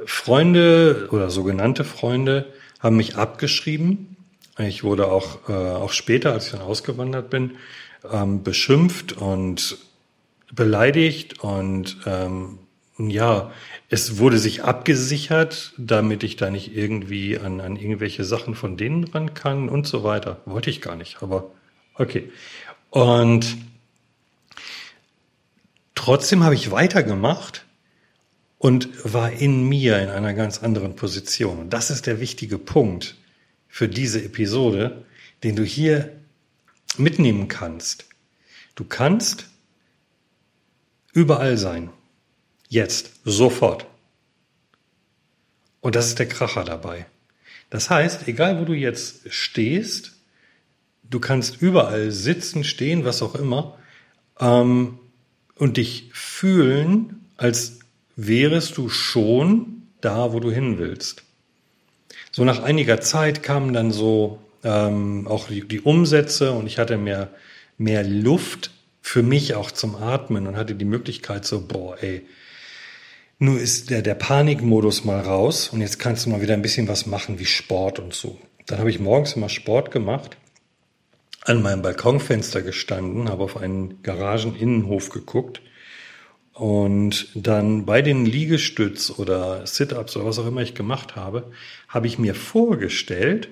Freunde 0.04 1.08
oder 1.10 1.30
sogenannte 1.30 1.84
Freunde 1.84 2.52
haben 2.80 2.96
mich 2.96 3.16
abgeschrieben. 3.16 4.16
Ich 4.58 4.84
wurde 4.84 5.10
auch, 5.10 5.48
äh, 5.48 5.52
auch 5.52 5.92
später, 5.92 6.32
als 6.32 6.46
ich 6.46 6.52
dann 6.52 6.60
ausgewandert 6.60 7.30
bin, 7.30 7.56
ähm, 8.10 8.42
beschimpft 8.42 9.12
und 9.12 9.78
beleidigt 10.52 11.40
und 11.40 11.98
ähm, 12.06 12.58
ja, 12.98 13.52
es 13.88 14.18
wurde 14.18 14.38
sich 14.38 14.64
abgesichert, 14.64 15.72
damit 15.78 16.24
ich 16.24 16.36
da 16.36 16.50
nicht 16.50 16.76
irgendwie 16.76 17.38
an, 17.38 17.60
an 17.60 17.76
irgendwelche 17.76 18.24
Sachen 18.24 18.54
von 18.54 18.76
denen 18.76 19.04
ran 19.04 19.34
kann 19.34 19.68
und 19.68 19.86
so 19.86 20.02
weiter. 20.02 20.40
Wollte 20.46 20.70
ich 20.70 20.80
gar 20.80 20.96
nicht, 20.96 21.22
aber 21.22 21.52
okay. 21.94 22.30
Und 22.90 23.56
trotzdem 25.94 26.42
habe 26.42 26.54
ich 26.54 26.70
weitergemacht 26.70 27.64
und 28.58 28.88
war 29.04 29.30
in 29.30 29.68
mir 29.68 30.00
in 30.00 30.08
einer 30.08 30.34
ganz 30.34 30.62
anderen 30.62 30.96
Position. 30.96 31.58
Und 31.58 31.72
das 31.72 31.90
ist 31.90 32.06
der 32.06 32.20
wichtige 32.20 32.58
Punkt 32.58 33.16
für 33.68 33.88
diese 33.88 34.24
Episode, 34.24 35.04
den 35.44 35.54
du 35.54 35.62
hier 35.62 36.12
mitnehmen 36.96 37.46
kannst. 37.46 38.06
Du 38.74 38.84
kannst 38.84 39.48
überall 41.12 41.56
sein. 41.56 41.90
Jetzt, 42.68 43.12
sofort. 43.24 43.86
Und 45.80 45.94
das 45.94 46.08
ist 46.08 46.18
der 46.18 46.28
Kracher 46.28 46.64
dabei. 46.64 47.06
Das 47.70 47.90
heißt, 47.90 48.28
egal 48.28 48.60
wo 48.60 48.64
du 48.64 48.74
jetzt 48.74 49.32
stehst, 49.32 50.12
du 51.08 51.20
kannst 51.20 51.60
überall 51.60 52.10
sitzen, 52.10 52.64
stehen, 52.64 53.04
was 53.04 53.22
auch 53.22 53.34
immer, 53.34 53.78
ähm, 54.40 54.98
und 55.54 55.76
dich 55.76 56.10
fühlen, 56.12 57.26
als 57.36 57.80
wärest 58.16 58.76
du 58.76 58.88
schon 58.88 59.82
da, 60.00 60.32
wo 60.32 60.40
du 60.40 60.50
hin 60.50 60.78
willst. 60.78 61.24
So 62.30 62.44
nach 62.44 62.62
einiger 62.62 63.00
Zeit 63.00 63.42
kamen 63.42 63.72
dann 63.72 63.90
so 63.90 64.40
ähm, 64.62 65.26
auch 65.26 65.48
die, 65.48 65.66
die 65.66 65.80
Umsätze 65.80 66.52
und 66.52 66.66
ich 66.66 66.78
hatte 66.78 66.96
mehr, 66.96 67.30
mehr 67.78 68.04
Luft 68.04 68.70
für 69.00 69.22
mich 69.22 69.54
auch 69.54 69.70
zum 69.70 69.96
Atmen 69.96 70.46
und 70.46 70.56
hatte 70.56 70.74
die 70.74 70.84
Möglichkeit 70.84 71.44
so, 71.44 71.66
boah, 71.66 71.96
ey, 72.02 72.26
nur 73.38 73.60
ist 73.60 73.90
der, 73.90 74.02
der 74.02 74.14
Panikmodus 74.14 75.04
mal 75.04 75.20
raus 75.20 75.68
und 75.68 75.80
jetzt 75.80 75.98
kannst 75.98 76.26
du 76.26 76.30
mal 76.30 76.42
wieder 76.42 76.54
ein 76.54 76.62
bisschen 76.62 76.88
was 76.88 77.06
machen 77.06 77.38
wie 77.38 77.46
Sport 77.46 78.00
und 78.00 78.12
so. 78.12 78.38
Dann 78.66 78.80
habe 78.80 78.90
ich 78.90 78.98
morgens 78.98 79.34
immer 79.34 79.48
Sport 79.48 79.90
gemacht, 79.90 80.36
an 81.44 81.62
meinem 81.62 81.82
Balkonfenster 81.82 82.62
gestanden, 82.62 83.28
habe 83.28 83.44
auf 83.44 83.56
einen 83.56 84.02
Garageninnenhof 84.02 85.10
geguckt 85.10 85.62
und 86.58 87.28
dann 87.36 87.86
bei 87.86 88.02
den 88.02 88.26
Liegestütz 88.26 89.10
oder 89.16 89.64
Sit-ups 89.64 90.16
oder 90.16 90.26
was 90.26 90.40
auch 90.40 90.46
immer 90.46 90.62
ich 90.62 90.74
gemacht 90.74 91.14
habe, 91.14 91.52
habe 91.86 92.08
ich 92.08 92.18
mir 92.18 92.34
vorgestellt, 92.34 93.48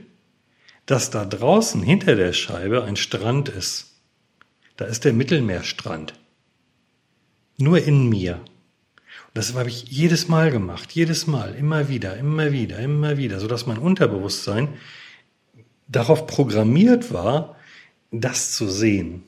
dass 0.86 1.10
da 1.10 1.24
draußen 1.24 1.82
hinter 1.82 2.16
der 2.16 2.32
Scheibe 2.32 2.82
ein 2.82 2.96
Strand 2.96 3.48
ist. 3.48 3.95
Da 4.76 4.84
ist 4.84 5.04
der 5.04 5.12
Mittelmeerstrand. 5.12 6.14
Nur 7.58 7.82
in 7.82 8.08
mir. 8.08 8.34
Und 8.34 9.34
das 9.34 9.54
habe 9.54 9.68
ich 9.68 9.84
jedes 9.84 10.28
Mal 10.28 10.50
gemacht, 10.50 10.92
jedes 10.92 11.26
Mal, 11.26 11.54
immer 11.54 11.88
wieder, 11.88 12.16
immer 12.16 12.52
wieder, 12.52 12.78
immer 12.78 13.16
wieder, 13.16 13.40
sodass 13.40 13.66
mein 13.66 13.78
Unterbewusstsein 13.78 14.68
darauf 15.88 16.26
programmiert 16.26 17.12
war, 17.12 17.56
das 18.10 18.52
zu 18.52 18.68
sehen. 18.68 19.22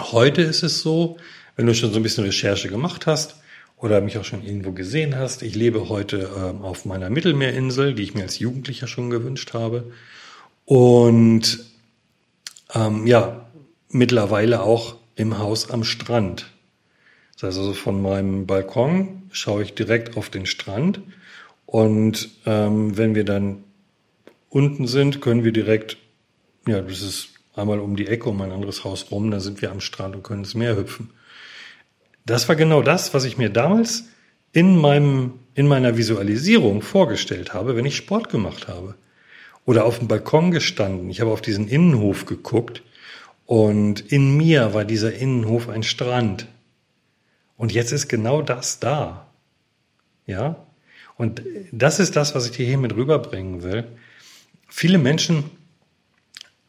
Heute 0.00 0.42
ist 0.42 0.62
es 0.62 0.80
so, 0.80 1.16
wenn 1.56 1.66
du 1.66 1.74
schon 1.74 1.92
so 1.92 1.96
ein 1.98 2.02
bisschen 2.02 2.24
Recherche 2.24 2.68
gemacht 2.68 3.06
hast 3.06 3.36
oder 3.76 4.00
mich 4.00 4.18
auch 4.18 4.24
schon 4.24 4.44
irgendwo 4.44 4.72
gesehen 4.72 5.16
hast, 5.16 5.42
ich 5.42 5.54
lebe 5.54 5.88
heute 5.88 6.30
ähm, 6.36 6.62
auf 6.62 6.84
meiner 6.84 7.10
Mittelmeerinsel, 7.10 7.94
die 7.94 8.02
ich 8.02 8.14
mir 8.14 8.22
als 8.22 8.38
Jugendlicher 8.38 8.86
schon 8.86 9.10
gewünscht 9.10 9.54
habe. 9.54 9.92
Und 10.64 11.64
ähm, 12.74 13.06
ja, 13.06 13.47
mittlerweile 13.90 14.62
auch 14.62 14.96
im 15.16 15.38
Haus 15.38 15.70
am 15.70 15.84
Strand. 15.84 16.50
Das 17.34 17.44
heißt 17.44 17.58
also 17.58 17.72
von 17.72 18.02
meinem 18.02 18.46
Balkon 18.46 19.22
schaue 19.30 19.62
ich 19.62 19.74
direkt 19.74 20.16
auf 20.16 20.30
den 20.30 20.46
Strand 20.46 21.00
und 21.66 22.30
ähm, 22.46 22.96
wenn 22.96 23.14
wir 23.14 23.24
dann 23.24 23.64
unten 24.48 24.86
sind, 24.86 25.20
können 25.20 25.44
wir 25.44 25.52
direkt, 25.52 25.98
ja, 26.66 26.80
das 26.80 27.02
ist 27.02 27.28
einmal 27.54 27.80
um 27.80 27.96
die 27.96 28.06
Ecke 28.06 28.28
um 28.28 28.40
ein 28.40 28.52
anderes 28.52 28.84
Haus 28.84 29.10
rum, 29.10 29.30
dann 29.30 29.40
sind 29.40 29.60
wir 29.60 29.70
am 29.70 29.80
Strand 29.80 30.16
und 30.16 30.22
können 30.22 30.44
ins 30.44 30.54
Meer 30.54 30.76
hüpfen. 30.76 31.10
Das 32.24 32.48
war 32.48 32.56
genau 32.56 32.82
das, 32.82 33.14
was 33.14 33.24
ich 33.24 33.38
mir 33.38 33.50
damals 33.50 34.04
in 34.52 34.76
meinem, 34.76 35.34
in 35.54 35.66
meiner 35.66 35.96
Visualisierung 35.96 36.82
vorgestellt 36.82 37.54
habe, 37.54 37.76
wenn 37.76 37.84
ich 37.84 37.96
Sport 37.96 38.30
gemacht 38.30 38.68
habe. 38.68 38.94
Oder 39.64 39.84
auf 39.84 39.98
dem 39.98 40.08
Balkon 40.08 40.50
gestanden. 40.50 41.10
Ich 41.10 41.20
habe 41.20 41.30
auf 41.30 41.42
diesen 41.42 41.68
Innenhof 41.68 42.24
geguckt 42.24 42.82
und 43.48 44.00
in 44.12 44.36
mir 44.36 44.74
war 44.74 44.84
dieser 44.84 45.14
Innenhof 45.14 45.70
ein 45.70 45.82
Strand. 45.82 46.46
Und 47.56 47.72
jetzt 47.72 47.92
ist 47.92 48.06
genau 48.06 48.42
das 48.42 48.78
da. 48.78 49.26
Ja? 50.26 50.66
Und 51.16 51.40
das 51.72 51.98
ist 51.98 52.14
das, 52.14 52.34
was 52.34 52.44
ich 52.44 52.58
dir 52.58 52.66
hier 52.66 52.76
mit 52.76 52.94
rüberbringen 52.94 53.62
will. 53.62 53.84
Viele 54.68 54.98
Menschen 54.98 55.44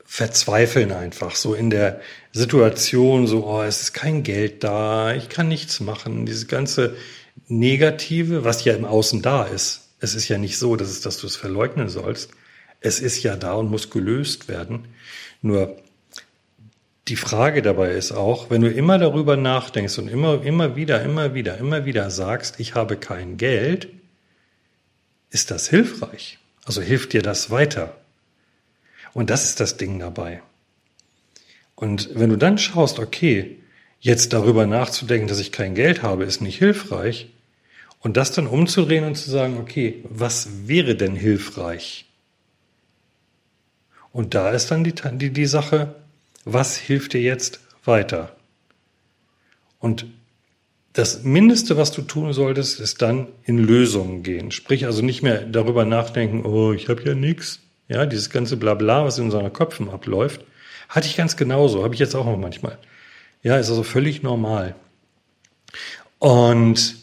verzweifeln 0.06 0.94
einfach 0.94 1.36
so 1.36 1.54
in 1.54 1.70
der 1.70 2.00
Situation, 2.32 3.28
so, 3.28 3.46
oh, 3.46 3.62
es 3.62 3.82
ist 3.82 3.94
kein 3.94 4.24
Geld 4.24 4.64
da, 4.64 5.14
ich 5.14 5.28
kann 5.28 5.50
nichts 5.50 5.82
machen, 5.82 6.26
dieses 6.26 6.48
ganze 6.48 6.96
Negative, 7.50 8.46
was 8.46 8.64
ja 8.64 8.74
im 8.74 8.86
Außen 8.86 9.22
da 9.22 9.44
ist. 9.44 9.90
Es 10.00 10.16
ist 10.16 10.30
ja 10.30 10.38
nicht 10.38 10.58
so, 10.58 10.78
dass, 10.78 10.88
es, 10.88 11.02
dass 11.02 11.18
du 11.18 11.28
es 11.28 11.36
verleugnen 11.36 11.90
sollst. 11.90 12.32
Es 12.80 13.02
ist 13.02 13.22
ja 13.22 13.36
da 13.36 13.56
und 13.56 13.70
muss 13.70 13.90
gelöst 13.90 14.48
werden. 14.48 14.88
Nur 15.42 15.76
die 17.10 17.16
Frage 17.16 17.62
dabei 17.62 17.92
ist 17.92 18.12
auch, 18.12 18.50
wenn 18.50 18.62
du 18.62 18.72
immer 18.72 19.00
darüber 19.00 19.36
nachdenkst 19.36 19.98
und 19.98 20.08
immer, 20.08 20.44
immer 20.44 20.76
wieder, 20.76 21.02
immer 21.02 21.34
wieder, 21.34 21.58
immer 21.58 21.86
wieder 21.86 22.12
sagst, 22.12 22.60
ich 22.60 22.76
habe 22.76 22.98
kein 22.98 23.38
Geld, 23.38 23.90
ist 25.32 25.52
das 25.52 25.68
hilfreich? 25.68 26.38
Also 26.66 26.82
hilft 26.82 27.14
dir 27.14 27.24
das 27.24 27.50
weiter? 27.50 27.98
Und 29.14 29.32
das 29.32 29.44
ist 29.44 29.60
das 29.60 29.78
Ding 29.78 29.98
dabei. 30.00 30.42
Und 31.76 32.10
wenn 32.14 32.30
du 32.30 32.38
dann 32.38 32.58
schaust, 32.58 33.00
okay, 33.00 33.58
jetzt 34.00 34.34
darüber 34.34 34.68
nachzudenken, 34.68 35.28
dass 35.28 35.40
ich 35.40 35.52
kein 35.52 35.74
Geld 35.74 36.04
habe, 36.04 36.26
ist 36.26 36.42
nicht 36.42 36.60
hilfreich. 36.60 37.30
Und 38.02 38.18
das 38.18 38.32
dann 38.32 38.48
umzudrehen 38.48 39.04
und 39.04 39.16
zu 39.16 39.32
sagen, 39.32 39.58
okay, 39.58 40.04
was 40.08 40.68
wäre 40.68 40.96
denn 40.96 41.16
hilfreich? 41.16 42.06
Und 44.12 44.36
da 44.36 44.52
ist 44.52 44.72
dann 44.72 44.84
die, 44.84 44.94
die, 44.94 45.32
die 45.32 45.46
Sache, 45.46 45.96
was 46.46 46.78
hilft 46.78 47.14
dir 47.14 47.22
jetzt 47.22 47.60
weiter? 47.84 48.36
Und 49.80 50.06
das 50.94 51.24
Mindeste, 51.24 51.78
was 51.78 51.92
du 51.92 52.02
tun 52.02 52.34
solltest, 52.34 52.80
ist 52.80 53.02
dann 53.02 53.28
in 53.44 53.58
Lösungen 53.58 54.24
gehen. 54.24 54.52
Sprich 54.52 54.86
also 54.86 55.02
nicht 55.02 55.22
mehr 55.22 55.44
darüber 55.44 55.86
nachdenken, 55.86 56.46
oh, 56.46 56.74
ich 56.74 56.90
habe 56.90 57.04
ja 57.04 57.14
nichts, 57.14 57.60
ja, 57.88 58.06
dieses 58.06 58.30
ganze 58.30 58.58
Blabla, 58.58 59.06
was 59.06 59.18
in 59.18 59.26
unseren 59.26 59.54
Köpfen 59.54 59.90
abläuft, 59.90 60.42
hatte 60.90 61.08
ich 61.08 61.16
ganz 61.16 61.38
genauso, 61.38 61.84
habe 61.84 61.94
ich 61.94 62.00
jetzt 62.00 62.16
auch 62.16 62.26
noch 62.26 62.38
manchmal. 62.38 62.78
Ja, 63.44 63.58
ist 63.58 63.70
also 63.70 63.84
völlig 63.84 64.24
normal. 64.24 64.76
Und 66.18 66.96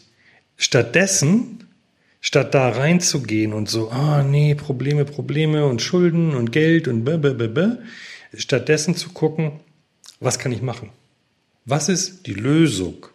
stattdessen, 0.57 1.67
statt 2.21 2.53
da 2.53 2.69
reinzugehen 2.69 3.53
und 3.53 3.69
so, 3.69 3.89
ah, 3.89 4.21
nee, 4.21 4.53
Probleme, 4.53 5.05
Probleme 5.05 5.65
und 5.65 5.81
Schulden 5.81 6.35
und 6.35 6.51
Geld 6.51 6.87
und 6.87 7.03
blablabla, 7.05 7.79
stattdessen 8.35 8.95
zu 8.95 9.09
gucken, 9.09 9.59
was 10.19 10.39
kann 10.39 10.51
ich 10.51 10.61
machen? 10.61 10.89
Was 11.65 11.89
ist 11.89 12.27
die 12.27 12.33
Lösung? 12.33 13.07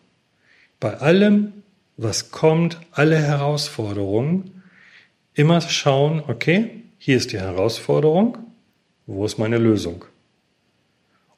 Bei 0.81 0.99
allem, 0.99 1.53
was 1.97 2.31
kommt, 2.31 2.79
alle 2.91 3.19
Herausforderungen, 3.19 4.63
immer 5.35 5.61
schauen, 5.61 6.23
okay, 6.27 6.83
hier 6.99 7.17
ist 7.17 7.33
die 7.33 7.39
Herausforderung, 7.39 8.39
wo 9.07 9.25
ist 9.25 9.39
meine 9.39 9.59
Lösung? 9.59 10.05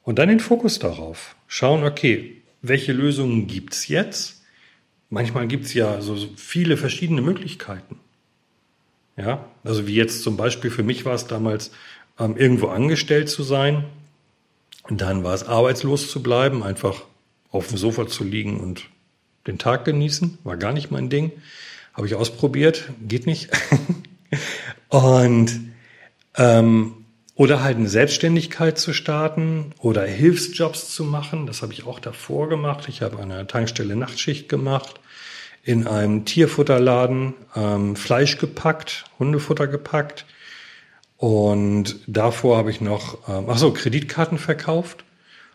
Und 0.03 0.19
dann 0.19 0.29
den 0.29 0.39
Fokus 0.39 0.77
darauf. 0.79 1.35
Schauen, 1.47 1.83
okay, 1.83 2.41
welche 2.61 2.93
Lösungen 2.93 3.47
gibt's 3.47 3.87
jetzt? 3.87 4.43
Manchmal 5.09 5.47
gibt's 5.47 5.73
ja 5.73 6.01
so 6.01 6.15
viele 6.35 6.77
verschiedene 6.77 7.21
Möglichkeiten. 7.21 7.99
Ja, 9.17 9.49
also 9.63 9.87
wie 9.87 9.95
jetzt 9.95 10.23
zum 10.23 10.35
Beispiel 10.35 10.69
für 10.69 10.83
mich 10.83 11.05
war 11.05 11.13
es 11.13 11.27
damals, 11.27 11.71
ähm, 12.19 12.37
irgendwo 12.37 12.67
angestellt 12.67 13.29
zu 13.29 13.43
sein. 13.43 13.85
Und 14.83 15.01
dann 15.01 15.23
war 15.23 15.33
es 15.33 15.43
arbeitslos 15.43 16.09
zu 16.09 16.21
bleiben, 16.21 16.63
einfach 16.63 17.03
auf 17.51 17.67
dem 17.67 17.77
Sofa 17.77 18.07
zu 18.07 18.23
liegen 18.23 18.59
und 18.59 18.85
den 19.47 19.57
Tag 19.57 19.85
genießen. 19.85 20.37
War 20.43 20.57
gar 20.57 20.73
nicht 20.73 20.91
mein 20.91 21.09
Ding. 21.09 21.31
Habe 21.93 22.07
ich 22.07 22.15
ausprobiert, 22.15 22.89
geht 23.01 23.25
nicht. 23.25 23.49
und 24.89 25.51
ähm, 26.35 27.05
oder 27.35 27.63
halt 27.63 27.77
eine 27.77 27.89
Selbstständigkeit 27.89 28.77
zu 28.77 28.93
starten 28.93 29.73
oder 29.79 30.05
Hilfsjobs 30.05 30.93
zu 30.93 31.03
machen. 31.03 31.47
Das 31.47 31.61
habe 31.61 31.73
ich 31.73 31.85
auch 31.85 31.99
davor 31.99 32.47
gemacht. 32.47 32.85
Ich 32.87 33.01
habe 33.01 33.17
an 33.17 33.31
einer 33.31 33.47
Tankstelle 33.47 33.95
Nachtschicht 33.95 34.47
gemacht, 34.47 34.99
in 35.63 35.85
einem 35.85 36.25
Tierfutterladen 36.25 37.33
ähm, 37.55 37.95
Fleisch 37.97 38.37
gepackt, 38.37 39.05
Hundefutter 39.19 39.67
gepackt. 39.67 40.25
Und 41.17 41.99
davor 42.07 42.57
habe 42.57 42.71
ich 42.71 42.81
noch, 42.81 43.27
ähm, 43.27 43.45
ach 43.47 43.57
so, 43.57 43.71
Kreditkarten 43.71 44.37
verkauft 44.37 45.03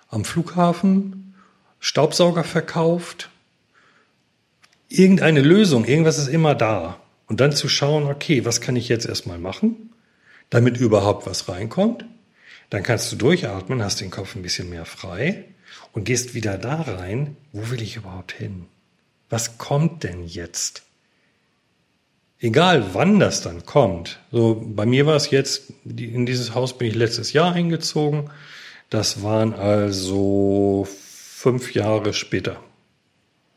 am 0.09 0.25
Flughafen, 0.25 1.35
Staubsauger 1.79 2.45
verkauft. 2.45 3.31
Irgendeine 4.89 5.41
Lösung, 5.41 5.85
irgendwas 5.85 6.19
ist 6.19 6.29
immer 6.29 6.55
da. 6.55 7.01
Und 7.27 7.41
dann 7.41 7.53
zu 7.53 7.69
schauen, 7.69 8.05
okay, 8.05 8.45
was 8.45 8.61
kann 8.61 8.75
ich 8.75 8.89
jetzt 8.89 9.07
erstmal 9.07 9.39
machen? 9.39 9.91
damit 10.51 10.77
überhaupt 10.77 11.27
was 11.27 11.49
reinkommt. 11.49 12.05
Dann 12.69 12.83
kannst 12.83 13.11
du 13.11 13.17
durchatmen, 13.17 13.83
hast 13.83 14.01
den 14.01 14.11
Kopf 14.11 14.37
ein 14.37 14.43
bisschen 14.43 14.69
mehr 14.69 14.85
frei 14.85 15.45
und 15.93 16.05
gehst 16.05 16.35
wieder 16.35 16.59
da 16.59 16.83
rein, 16.83 17.37
wo 17.53 17.71
will 17.71 17.81
ich 17.81 17.97
überhaupt 17.97 18.33
hin? 18.33 18.67
Was 19.29 19.59
kommt 19.59 20.03
denn 20.05 20.27
jetzt? 20.27 20.83
Egal 22.41 22.95
wann 22.95 23.21
das 23.21 23.43
dann 23.43 23.67
kommt. 23.67 24.19
So, 24.33 24.63
bei 24.67 24.87
mir 24.87 25.05
war 25.07 25.17
es 25.17 25.31
jetzt, 25.31 25.73
in 25.85 26.25
dieses 26.25 26.55
Haus 26.55 26.77
bin 26.77 26.89
ich 26.89 26.95
letztes 26.95 27.35
Jahr 27.35 27.53
eingezogen. 27.53 28.31
Das 28.89 29.23
waren 29.23 29.53
also 29.53 30.89
fünf 30.91 31.75
Jahre 31.75 32.15
später. 32.15 32.61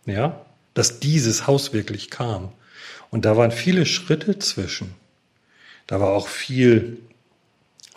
Ja, 0.05 0.45
dass 0.73 0.99
dieses 0.99 1.47
Haus 1.47 1.71
wirklich 1.71 2.09
kam. 2.09 2.51
Und 3.09 3.25
da 3.25 3.37
waren 3.37 3.51
viele 3.51 3.85
Schritte 3.85 4.37
zwischen. 4.39 4.95
Da 5.87 6.01
war 6.01 6.09
auch 6.09 6.27
viel 6.27 6.97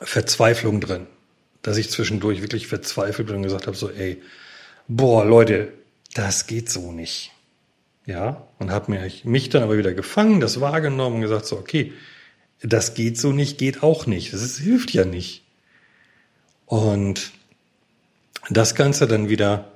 Verzweiflung 0.00 0.80
drin, 0.80 1.06
dass 1.62 1.78
ich 1.78 1.90
zwischendurch 1.90 2.42
wirklich 2.42 2.68
verzweifelt 2.68 3.26
bin 3.26 3.36
und 3.36 3.42
gesagt 3.42 3.66
habe, 3.66 3.76
so, 3.76 3.90
ey, 3.90 4.22
boah, 4.86 5.24
Leute, 5.24 5.72
das 6.14 6.46
geht 6.46 6.70
so 6.70 6.92
nicht. 6.92 7.32
Ja, 8.06 8.46
und 8.60 8.70
habe 8.70 8.92
mir 8.92 9.10
mich 9.24 9.48
dann 9.48 9.64
aber 9.64 9.78
wieder 9.78 9.92
gefangen, 9.92 10.40
das 10.40 10.60
wahrgenommen 10.60 11.16
und 11.16 11.22
gesagt, 11.22 11.46
so, 11.46 11.56
okay, 11.56 11.92
das 12.62 12.94
geht 12.94 13.18
so 13.18 13.32
nicht, 13.32 13.58
geht 13.58 13.82
auch 13.82 14.06
nicht. 14.06 14.32
Das 14.32 14.42
ist, 14.42 14.58
hilft 14.58 14.92
ja 14.92 15.04
nicht. 15.04 15.42
Und 16.66 17.32
das 18.48 18.76
Ganze 18.76 19.08
dann 19.08 19.28
wieder 19.28 19.72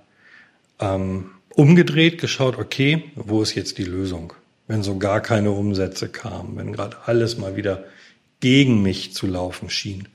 ähm, 0.79 1.33
umgedreht, 1.51 2.21
geschaut, 2.21 2.57
okay, 2.57 3.11
wo 3.17 3.43
ist 3.43 3.55
jetzt 3.57 3.79
die 3.79 3.85
Lösung? 3.85 4.33
Wenn 4.69 4.85
so 4.85 4.99
gar 4.99 5.21
keine 5.21 5.51
Umsätze 5.51 6.09
kamen, 6.09 6.57
wenn 6.57 6.73
gerade 6.73 6.97
alles 7.07 7.37
mal 7.37 7.57
wieder 7.57 7.85
gegen 8.39 8.81
mich 8.81 9.13
zu 9.13 9.27
laufen 9.27 9.71
schien. 9.71 10.09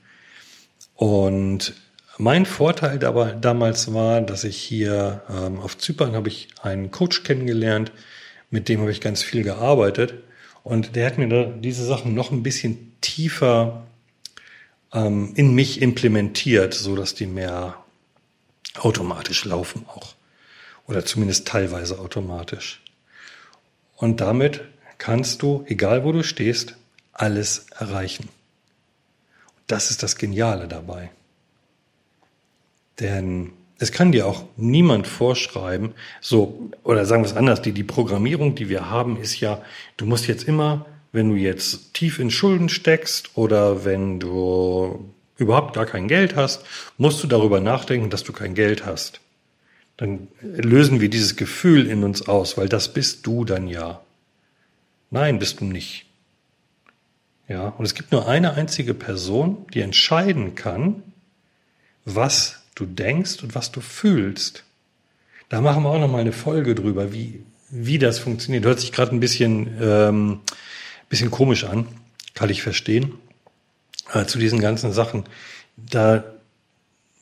Und 0.94 1.74
mein 2.18 2.46
Vorteil 2.46 2.98
dabei, 2.98 3.32
damals 3.32 3.92
war, 3.92 4.20
dass 4.20 4.44
ich 4.44 4.56
hier 4.56 5.22
ähm, 5.28 5.60
auf 5.60 5.76
Zypern 5.76 6.14
habe 6.14 6.28
ich 6.28 6.48
einen 6.62 6.90
Coach 6.90 7.22
kennengelernt, 7.22 7.92
mit 8.50 8.68
dem 8.68 8.80
habe 8.80 8.90
ich 8.90 9.00
ganz 9.00 9.22
viel 9.22 9.42
gearbeitet. 9.42 10.14
Und 10.62 10.96
der 10.96 11.06
hat 11.06 11.18
mir 11.18 11.28
da 11.28 11.44
diese 11.44 11.84
Sachen 11.84 12.14
noch 12.14 12.30
ein 12.30 12.42
bisschen 12.42 12.92
tiefer 13.00 13.86
ähm, 14.92 15.32
in 15.34 15.54
mich 15.54 15.82
implementiert, 15.82 16.74
so 16.74 16.96
dass 16.96 17.14
die 17.14 17.26
mehr 17.26 17.76
automatisch 18.78 19.44
laufen 19.44 19.86
auch. 19.88 20.14
Oder 20.86 21.04
zumindest 21.04 21.46
teilweise 21.48 21.98
automatisch. 21.98 22.82
Und 23.96 24.20
damit 24.20 24.62
kannst 24.98 25.42
du, 25.42 25.64
egal 25.66 26.04
wo 26.04 26.12
du 26.12 26.22
stehst, 26.22 26.76
alles 27.12 27.66
erreichen. 27.70 28.28
Das 29.66 29.90
ist 29.90 30.02
das 30.02 30.16
Geniale 30.16 30.68
dabei. 30.68 31.10
Denn 33.00 33.52
es 33.78 33.92
kann 33.92 34.12
dir 34.12 34.26
auch 34.26 34.44
niemand 34.56 35.06
vorschreiben, 35.06 35.92
so, 36.20 36.70
oder 36.82 37.04
sagen 37.04 37.22
wir 37.22 37.30
es 37.30 37.36
anders, 37.36 37.60
die, 37.60 37.72
die 37.72 37.84
Programmierung, 37.84 38.54
die 38.54 38.68
wir 38.68 38.90
haben, 38.90 39.20
ist 39.20 39.40
ja, 39.40 39.62
du 39.96 40.06
musst 40.06 40.26
jetzt 40.26 40.44
immer, 40.44 40.86
wenn 41.12 41.30
du 41.30 41.36
jetzt 41.36 41.92
tief 41.94 42.18
in 42.18 42.30
Schulden 42.30 42.68
steckst 42.68 43.36
oder 43.36 43.84
wenn 43.84 44.18
du 44.18 45.12
überhaupt 45.36 45.74
gar 45.74 45.86
kein 45.86 46.08
Geld 46.08 46.36
hast, 46.36 46.64
musst 46.96 47.22
du 47.22 47.26
darüber 47.26 47.60
nachdenken, 47.60 48.08
dass 48.08 48.24
du 48.24 48.32
kein 48.32 48.54
Geld 48.54 48.86
hast. 48.86 49.20
Dann 49.98 50.28
lösen 50.40 51.00
wir 51.00 51.08
dieses 51.08 51.36
Gefühl 51.36 51.86
in 51.86 52.04
uns 52.04 52.28
aus, 52.28 52.56
weil 52.56 52.68
das 52.68 52.92
bist 52.92 53.26
du 53.26 53.44
dann 53.44 53.68
ja. 53.68 54.00
Nein, 55.10 55.38
bist 55.38 55.60
du 55.60 55.64
nicht. 55.64 56.06
Ja, 57.48 57.68
und 57.68 57.84
es 57.84 57.94
gibt 57.94 58.12
nur 58.12 58.28
eine 58.28 58.54
einzige 58.54 58.92
Person, 58.92 59.66
die 59.72 59.80
entscheiden 59.80 60.54
kann, 60.54 61.02
was 62.04 62.62
du 62.76 62.86
denkst 62.86 63.42
und 63.42 63.56
was 63.56 63.72
du 63.72 63.80
fühlst. 63.80 64.62
Da 65.48 65.60
machen 65.60 65.82
wir 65.82 65.90
auch 65.90 65.98
noch 65.98 66.10
mal 66.10 66.20
eine 66.20 66.32
Folge 66.32 66.76
drüber, 66.76 67.12
wie, 67.12 67.44
wie 67.70 67.98
das 67.98 68.20
funktioniert. 68.20 68.64
Hört 68.64 68.78
sich 68.78 68.92
gerade 68.92 69.12
ein 69.14 69.20
bisschen, 69.20 69.76
ähm, 69.80 70.40
bisschen 71.08 71.32
komisch 71.32 71.64
an, 71.64 71.88
kann 72.34 72.50
ich 72.50 72.62
verstehen. 72.62 73.14
Äh, 74.12 74.26
zu 74.26 74.38
diesen 74.38 74.60
ganzen 74.60 74.92
Sachen, 74.92 75.24
da 75.76 76.24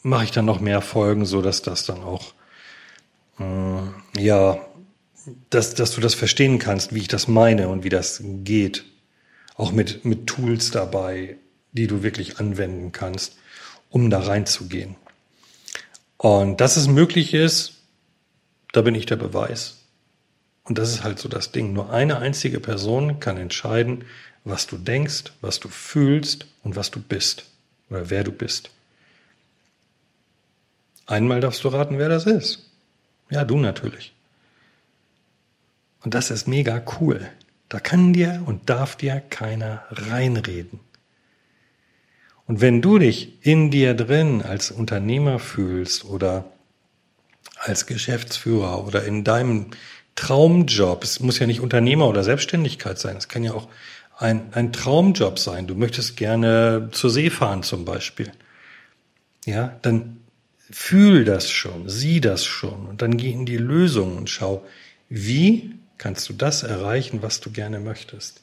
mache 0.03 0.25
ich 0.25 0.31
dann 0.31 0.45
noch 0.45 0.61
mehr 0.61 0.83
Folgen, 0.83 1.25
so 1.25 1.41
dass 1.41 1.63
das 1.63 1.87
dann 1.87 2.03
auch, 2.03 2.35
äh, 3.39 4.23
ja, 4.23 4.59
dass, 5.49 5.75
dass 5.75 5.95
du 5.95 6.03
das 6.03 6.15
verstehen 6.15 6.59
kannst, 6.59 6.95
wie 6.95 7.01
ich 7.01 7.09
das 7.09 7.29
meine 7.29 7.69
und 7.69 7.85
wie 7.85 7.89
das 7.89 8.23
geht 8.23 8.85
auch 9.55 9.73
mit, 9.73 10.05
mit 10.05 10.27
Tools 10.27 10.71
dabei, 10.71 11.37
die 11.73 11.87
du 11.87 12.03
wirklich 12.03 12.39
anwenden 12.39 12.93
kannst, 12.93 13.37
um 13.91 14.11
da 14.11 14.21
reinzugehen. 14.21 14.97
Und 16.25 16.63
dass 16.63 16.79
es 16.79 16.89
möglich 16.89 17.35
ist, 17.35 17.75
da 18.73 18.81
bin 18.81 18.95
ich 18.95 19.05
der 19.05 19.17
Beweis. 19.17 19.83
Und 20.63 20.79
das 20.79 20.89
ist 20.89 21.05
halt 21.05 21.19
so 21.19 21.29
das 21.29 21.53
Ding. 21.53 21.75
Nur 21.75 21.93
eine 21.93 22.17
einzige 22.17 22.61
Person 22.61 23.21
kann 23.21 23.37
entscheiden, 23.37 24.07
was 24.43 24.67
du 24.67 24.79
denkst, 24.79 25.25
was 25.43 25.61
du 25.61 25.69
fühlst 25.69 26.47
und 26.63 26.77
was 26.77 26.91
du 26.91 26.99
bist 26.99 27.45
oder 27.91 28.09
wer 28.09 28.25
du 28.25 28.33
bist. 28.33 28.71
Einmal 31.05 31.43
darfst 31.43 31.63
du 31.63 31.69
raten, 31.69 31.99
wer 31.99 32.09
das 32.09 32.25
ist. 32.25 32.71
Ja, 33.29 33.45
du 33.45 33.59
natürlich. 33.59 34.15
Und 36.05 36.15
das 36.15 36.31
ist 36.31 36.49
mega 36.49 36.83
cool. 36.99 37.29
Da 37.69 37.81
kann 37.81 38.15
dir 38.15 38.43
und 38.47 38.71
darf 38.71 38.97
dir 38.97 39.21
keiner 39.21 39.85
reinreden. 39.91 40.81
Und 42.47 42.61
wenn 42.61 42.83
du 42.83 42.99
dich 42.99 43.39
in 43.43 43.71
dir 43.71 43.95
drin 43.95 44.43
als 44.43 44.71
Unternehmer 44.71 45.39
fühlst 45.39 46.05
oder 46.05 46.45
als 47.59 47.87
Geschäftsführer 47.87 48.87
oder 48.87 49.05
in 49.05 49.25
deinem 49.25 49.67
Traumjob, 50.15 51.03
es 51.03 51.21
muss 51.21 51.39
ja 51.39 51.47
nicht 51.47 51.61
Unternehmer 51.61 52.09
oder 52.09 52.23
Selbstständigkeit 52.23 52.99
sein, 52.99 53.17
es 53.17 53.29
kann 53.29 53.45
ja 53.45 53.55
auch 53.55 53.69
ein, 54.19 54.53
ein 54.53 54.73
Traumjob 54.73 55.39
sein. 55.39 55.67
Du 55.67 55.75
möchtest 55.75 56.17
gerne 56.17 56.89
zur 56.93 57.11
See 57.11 57.31
fahren 57.31 57.63
zum 57.63 57.85
Beispiel. 57.85 58.31
Ja, 59.45 59.79
dann 59.83 60.21
fühl 60.71 61.25
das 61.25 61.51
schon, 61.51 61.89
sieh 61.89 62.21
das 62.21 62.45
schon 62.45 62.87
und 62.87 63.03
dann 63.03 63.17
geh 63.17 63.31
in 63.31 63.47
die 63.47 63.57
Lösung 63.57 64.17
und 64.17 64.31
schau, 64.31 64.65
wie 65.09 65.75
kannst 65.99 66.29
du 66.29 66.33
das 66.33 66.63
erreichen, 66.63 67.23
was 67.23 67.41
du 67.41 67.51
gerne 67.51 67.81
möchtest. 67.81 68.41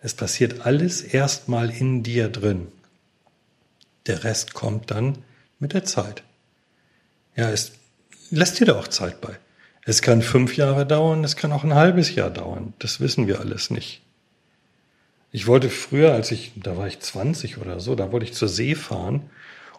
Es 0.00 0.14
passiert 0.14 0.64
alles 0.64 1.02
erstmal 1.02 1.70
in 1.70 2.02
dir 2.02 2.28
drin. 2.28 2.68
Der 4.08 4.24
Rest 4.24 4.54
kommt 4.54 4.90
dann 4.90 5.18
mit 5.60 5.74
der 5.74 5.84
Zeit. 5.84 6.22
Ja, 7.36 7.50
es 7.50 7.72
lässt 8.30 8.58
dir 8.58 8.66
da 8.66 8.78
auch 8.78 8.88
Zeit 8.88 9.20
bei. 9.20 9.36
Es 9.84 10.02
kann 10.02 10.22
fünf 10.22 10.56
Jahre 10.56 10.84
dauern, 10.84 11.24
es 11.24 11.36
kann 11.36 11.52
auch 11.52 11.64
ein 11.64 11.74
halbes 11.74 12.14
Jahr 12.14 12.30
dauern. 12.30 12.74
Das 12.78 13.00
wissen 13.00 13.26
wir 13.26 13.40
alles 13.40 13.70
nicht. 13.70 14.02
Ich 15.30 15.46
wollte 15.46 15.70
früher, 15.70 16.12
als 16.12 16.30
ich, 16.30 16.52
da 16.56 16.76
war 16.76 16.86
ich 16.86 17.00
20 17.00 17.58
oder 17.58 17.80
so, 17.80 17.94
da 17.94 18.12
wollte 18.12 18.24
ich 18.24 18.34
zur 18.34 18.48
See 18.48 18.74
fahren 18.74 19.30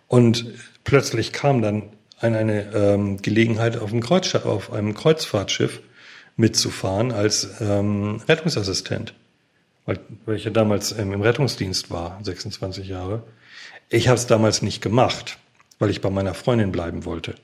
und 0.07 0.45
plötzlich 0.83 1.31
kam 1.31 1.61
dann 1.61 1.83
eine, 2.19 2.71
ähm, 2.73 3.21
Gelegenheit 3.21 3.77
auf 3.77 3.91
einem, 3.91 4.01
Kreuzschiff, 4.01 4.45
auf 4.45 4.71
einem 4.71 4.93
Kreuzfahrtschiff 4.93 5.81
mitzufahren 6.37 7.11
als 7.11 7.61
ähm, 7.61 8.21
Rettungsassistent, 8.27 9.13
weil, 9.85 9.99
weil 10.25 10.35
ich 10.35 10.43
ja 10.43 10.51
damals 10.51 10.91
ähm, 10.91 11.13
im 11.13 11.21
Rettungsdienst 11.21 11.91
war, 11.91 12.19
26 12.23 12.87
Jahre. 12.87 13.23
Ich 13.89 14.07
habe 14.07 14.17
es 14.17 14.27
damals 14.27 14.61
nicht 14.61 14.81
gemacht, 14.81 15.37
weil 15.79 15.89
ich 15.89 16.01
bei 16.01 16.09
meiner 16.09 16.33
Freundin 16.33 16.71
bleiben 16.71 17.05
wollte. 17.05 17.35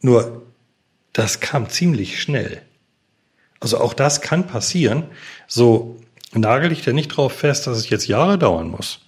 Nur, 0.00 0.46
das 1.12 1.40
kam 1.40 1.68
ziemlich 1.68 2.22
schnell. 2.22 2.62
Also 3.58 3.78
auch 3.78 3.92
das 3.92 4.20
kann 4.20 4.46
passieren. 4.46 5.04
So, 5.46 6.00
nagel 6.32 6.70
dich 6.70 6.82
da 6.82 6.92
nicht 6.92 7.08
drauf 7.08 7.32
fest, 7.32 7.66
dass 7.66 7.76
es 7.76 7.90
jetzt 7.90 8.06
Jahre 8.06 8.38
dauern 8.38 8.68
muss. 8.68 9.00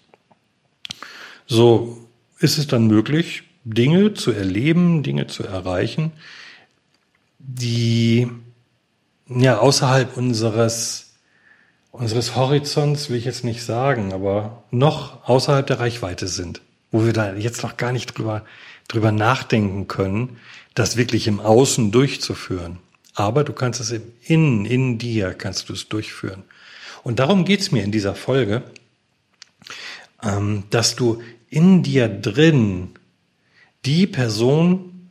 So 1.47 2.09
ist 2.39 2.59
es 2.59 2.67
dann 2.67 2.87
möglich, 2.87 3.45
Dinge 3.65 4.15
zu 4.15 4.33
erleben, 4.33 5.03
Dinge 5.03 5.29
zu 5.29 5.45
erreichen, 5.45 6.13
die 7.39 8.29
ja 9.29 9.59
außerhalb 9.59 10.17
unseres 10.17 11.12
unseres 11.93 12.35
Horizonts 12.35 13.09
will 13.09 13.17
ich 13.17 13.25
jetzt 13.25 13.45
nicht 13.45 13.63
sagen, 13.63 14.13
aber 14.13 14.65
noch 14.71 15.29
außerhalb 15.29 15.67
der 15.67 15.79
Reichweite 15.79 16.27
sind, 16.27 16.61
wo 16.91 17.05
wir 17.05 17.13
da 17.13 17.35
jetzt 17.35 17.63
noch 17.63 17.77
gar 17.77 17.93
nicht 17.93 18.19
drüber 18.19 18.45
drüber 18.89 19.13
nachdenken 19.13 19.89
können, 19.89 20.39
das 20.75 20.97
wirklich 20.97 21.27
im 21.27 21.41
Außen 21.41 21.91
durchzuführen. 21.91 22.79
Aber 23.15 23.45
du 23.45 23.53
kannst 23.53 23.81
es 23.81 23.91
im 23.91 24.03
Innen, 24.23 24.65
in 24.65 24.99
dir 24.99 25.35
kannst 25.35 25.69
du 25.69 25.73
es 25.75 25.89
durchführen. 25.89 26.45
Und 27.03 27.19
darum 27.19 27.45
geht's 27.45 27.73
mir 27.73 27.85
in 27.85 27.93
dieser 27.93 28.15
Folge, 28.15 28.63
ähm, 30.23 30.65
dass 30.71 30.97
du 30.97 31.23
in 31.51 31.83
dir 31.83 32.09
drin 32.09 32.91
die 33.85 34.07
Person 34.07 35.09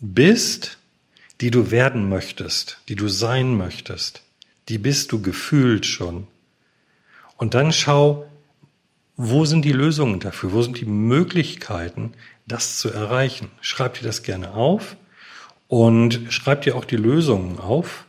bist, 0.00 0.78
die 1.40 1.50
du 1.50 1.70
werden 1.70 2.08
möchtest, 2.08 2.78
die 2.88 2.96
du 2.96 3.08
sein 3.08 3.56
möchtest. 3.56 4.22
Die 4.68 4.78
bist 4.78 5.12
du 5.12 5.20
gefühlt 5.20 5.86
schon. 5.86 6.26
Und 7.36 7.54
dann 7.54 7.72
schau, 7.72 8.26
wo 9.16 9.44
sind 9.44 9.64
die 9.64 9.72
Lösungen 9.72 10.20
dafür? 10.20 10.52
Wo 10.52 10.62
sind 10.62 10.80
die 10.80 10.86
Möglichkeiten, 10.86 12.12
das 12.46 12.78
zu 12.78 12.90
erreichen? 12.90 13.50
Schreib 13.60 13.94
dir 13.94 14.04
das 14.04 14.22
gerne 14.22 14.54
auf 14.54 14.96
und 15.68 16.20
schreib 16.30 16.62
dir 16.62 16.76
auch 16.76 16.84
die 16.84 16.96
Lösungen 16.96 17.58
auf, 17.58 18.06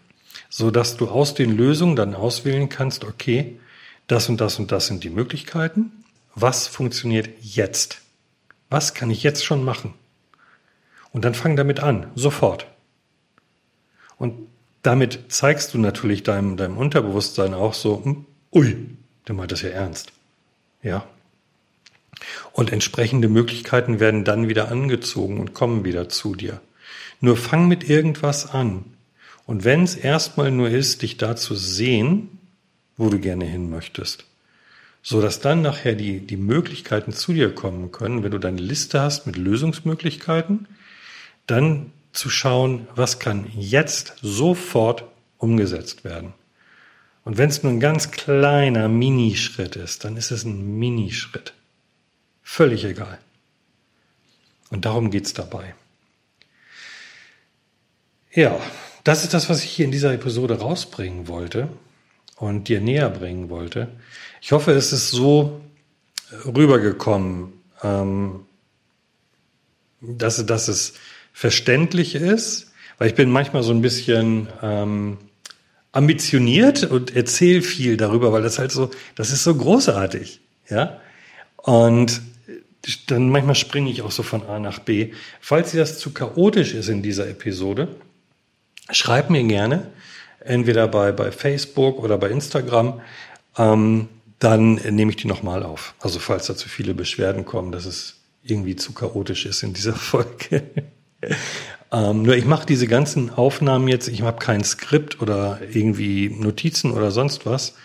so 0.49 0.71
dass 0.71 0.97
du 0.97 1.09
aus 1.09 1.33
den 1.33 1.55
Lösungen 1.55 1.95
dann 1.95 2.15
auswählen 2.15 2.69
kannst, 2.69 3.03
okay, 3.03 3.59
das 4.07 4.29
und 4.29 4.41
das 4.41 4.59
und 4.59 4.71
das 4.71 4.87
sind 4.87 5.03
die 5.03 5.09
Möglichkeiten. 5.09 6.03
Was 6.33 6.67
funktioniert 6.67 7.29
jetzt? 7.41 8.01
Was 8.69 8.93
kann 8.93 9.09
ich 9.09 9.23
jetzt 9.23 9.45
schon 9.45 9.63
machen? 9.63 9.93
Und 11.11 11.23
dann 11.23 11.33
fang 11.33 11.55
damit 11.55 11.79
an, 11.79 12.07
sofort. 12.15 12.67
Und 14.17 14.47
damit 14.85 15.19
zeigst 15.29 15.73
du 15.73 15.77
natürlich 15.77 16.23
deinem, 16.23 16.57
deinem 16.57 16.77
Unterbewusstsein 16.77 17.53
auch 17.53 17.73
so, 17.73 18.03
hm, 18.03 18.25
ui, 18.53 18.75
der 19.27 19.35
meint 19.35 19.51
das 19.51 19.61
ja 19.61 19.69
ernst. 19.69 20.11
Ja. 20.83 21.07
Und 22.53 22.71
entsprechende 22.71 23.27
Möglichkeiten 23.27 23.99
werden 23.99 24.23
dann 24.23 24.47
wieder 24.47 24.69
angezogen 24.69 25.39
und 25.39 25.53
kommen 25.53 25.83
wieder 25.83 26.09
zu 26.09 26.35
dir. 26.35 26.61
Nur 27.19 27.37
fang 27.37 27.67
mit 27.67 27.89
irgendwas 27.89 28.49
an. 28.49 28.85
Und 29.45 29.63
wenn 29.63 29.83
es 29.83 29.95
erstmal 29.95 30.51
nur 30.51 30.69
ist, 30.69 31.01
dich 31.01 31.17
da 31.17 31.35
zu 31.35 31.55
sehen, 31.55 32.39
wo 32.97 33.09
du 33.09 33.19
gerne 33.19 33.45
hin 33.45 33.69
möchtest, 33.69 34.25
so 35.01 35.21
dass 35.21 35.39
dann 35.39 35.61
nachher 35.61 35.95
die, 35.95 36.19
die 36.19 36.37
Möglichkeiten 36.37 37.13
zu 37.13 37.33
dir 37.33 37.53
kommen 37.53 37.91
können, 37.91 38.23
wenn 38.23 38.31
du 38.31 38.39
deine 38.39 38.61
Liste 38.61 39.01
hast 39.01 39.27
mit 39.27 39.37
Lösungsmöglichkeiten, 39.37 40.67
dann 41.45 41.91
zu 42.15 42.29
schauen, 42.29 42.87
was 42.95 43.19
kann 43.19 43.49
jetzt 43.55 44.15
sofort 44.21 45.05
umgesetzt 45.37 46.03
werden. 46.03 46.33
Und 47.23 47.37
wenn 47.37 47.49
es 47.49 47.63
nur 47.63 47.71
ein 47.71 47.79
ganz 47.79 48.11
kleiner 48.11 48.87
Minischritt 48.87 49.75
ist, 49.75 50.03
dann 50.03 50.15
ist 50.15 50.31
es 50.31 50.43
ein 50.43 50.77
Minischritt. 50.77 51.53
Völlig 52.43 52.85
egal. 52.85 53.17
Und 54.69 54.85
darum 54.85 55.09
geht's 55.09 55.33
dabei. 55.33 55.75
Ja, 58.31 58.59
das 59.03 59.23
ist 59.23 59.33
das, 59.33 59.49
was 59.49 59.63
ich 59.63 59.71
hier 59.71 59.85
in 59.85 59.91
dieser 59.91 60.13
Episode 60.13 60.59
rausbringen 60.59 61.27
wollte 61.27 61.69
und 62.35 62.67
dir 62.67 62.81
näher 62.81 63.09
bringen 63.09 63.49
wollte. 63.49 63.87
Ich 64.41 64.51
hoffe, 64.51 64.71
es 64.73 64.93
ist 64.93 65.11
so 65.11 65.61
rübergekommen, 66.45 67.53
ähm, 67.81 68.45
dass, 70.01 70.45
dass 70.45 70.67
es 70.67 70.93
verständlich 71.35 72.15
ist, 72.15 72.71
weil 72.97 73.09
ich 73.09 73.15
bin 73.15 73.29
manchmal 73.29 73.61
so 73.61 73.73
ein 73.73 73.81
bisschen 73.81 74.47
ähm, 74.63 75.17
ambitioniert 75.91 76.85
und 76.85 77.13
erzähle 77.13 77.61
viel 77.61 77.97
darüber, 77.97 78.31
weil 78.31 78.41
das 78.41 78.57
halt 78.57 78.71
so, 78.71 78.89
das 79.15 79.31
ist 79.31 79.43
so 79.43 79.53
großartig, 79.53 80.39
ja. 80.69 81.01
Und 81.57 82.21
dann 83.07 83.29
manchmal 83.29 83.55
springe 83.55 83.91
ich 83.91 84.01
auch 84.01 84.11
so 84.11 84.23
von 84.23 84.43
A 84.43 84.59
nach 84.59 84.79
B. 84.79 85.11
Falls 85.41 85.71
dir 85.71 85.81
das 85.81 85.99
zu 85.99 86.13
chaotisch 86.13 86.73
ist 86.73 86.87
in 86.87 87.01
dieser 87.01 87.27
Episode, 87.27 87.89
schreib 88.89 89.29
mir 89.29 89.43
gerne, 89.43 89.91
entweder 90.39 90.87
bei, 90.87 91.11
bei 91.11 91.33
Facebook 91.33 92.01
oder 92.01 92.17
bei 92.17 92.29
Instagram, 92.29 93.01
ähm, 93.57 94.07
dann 94.39 94.75
nehme 94.75 95.11
ich 95.11 95.17
die 95.17 95.27
nochmal 95.27 95.63
auf. 95.63 95.95
Also 95.99 96.19
falls 96.19 96.47
da 96.47 96.55
zu 96.55 96.69
viele 96.69 96.93
Beschwerden 96.93 97.43
kommen, 97.43 97.73
dass 97.73 97.83
es 97.83 98.21
irgendwie 98.41 98.77
zu 98.77 98.93
chaotisch 98.93 99.45
ist 99.45 99.63
in 99.63 99.73
dieser 99.73 99.93
Folge. 99.95 100.63
Ähm, 101.91 102.23
nur 102.23 102.35
ich 102.35 102.45
mache 102.45 102.65
diese 102.65 102.87
ganzen 102.87 103.29
Aufnahmen 103.29 103.87
jetzt, 103.87 104.07
ich 104.07 104.21
habe 104.21 104.39
kein 104.39 104.63
Skript 104.63 105.21
oder 105.21 105.59
irgendwie 105.71 106.29
Notizen 106.29 106.91
oder 106.91 107.11
sonst 107.11 107.45
was. 107.45 107.75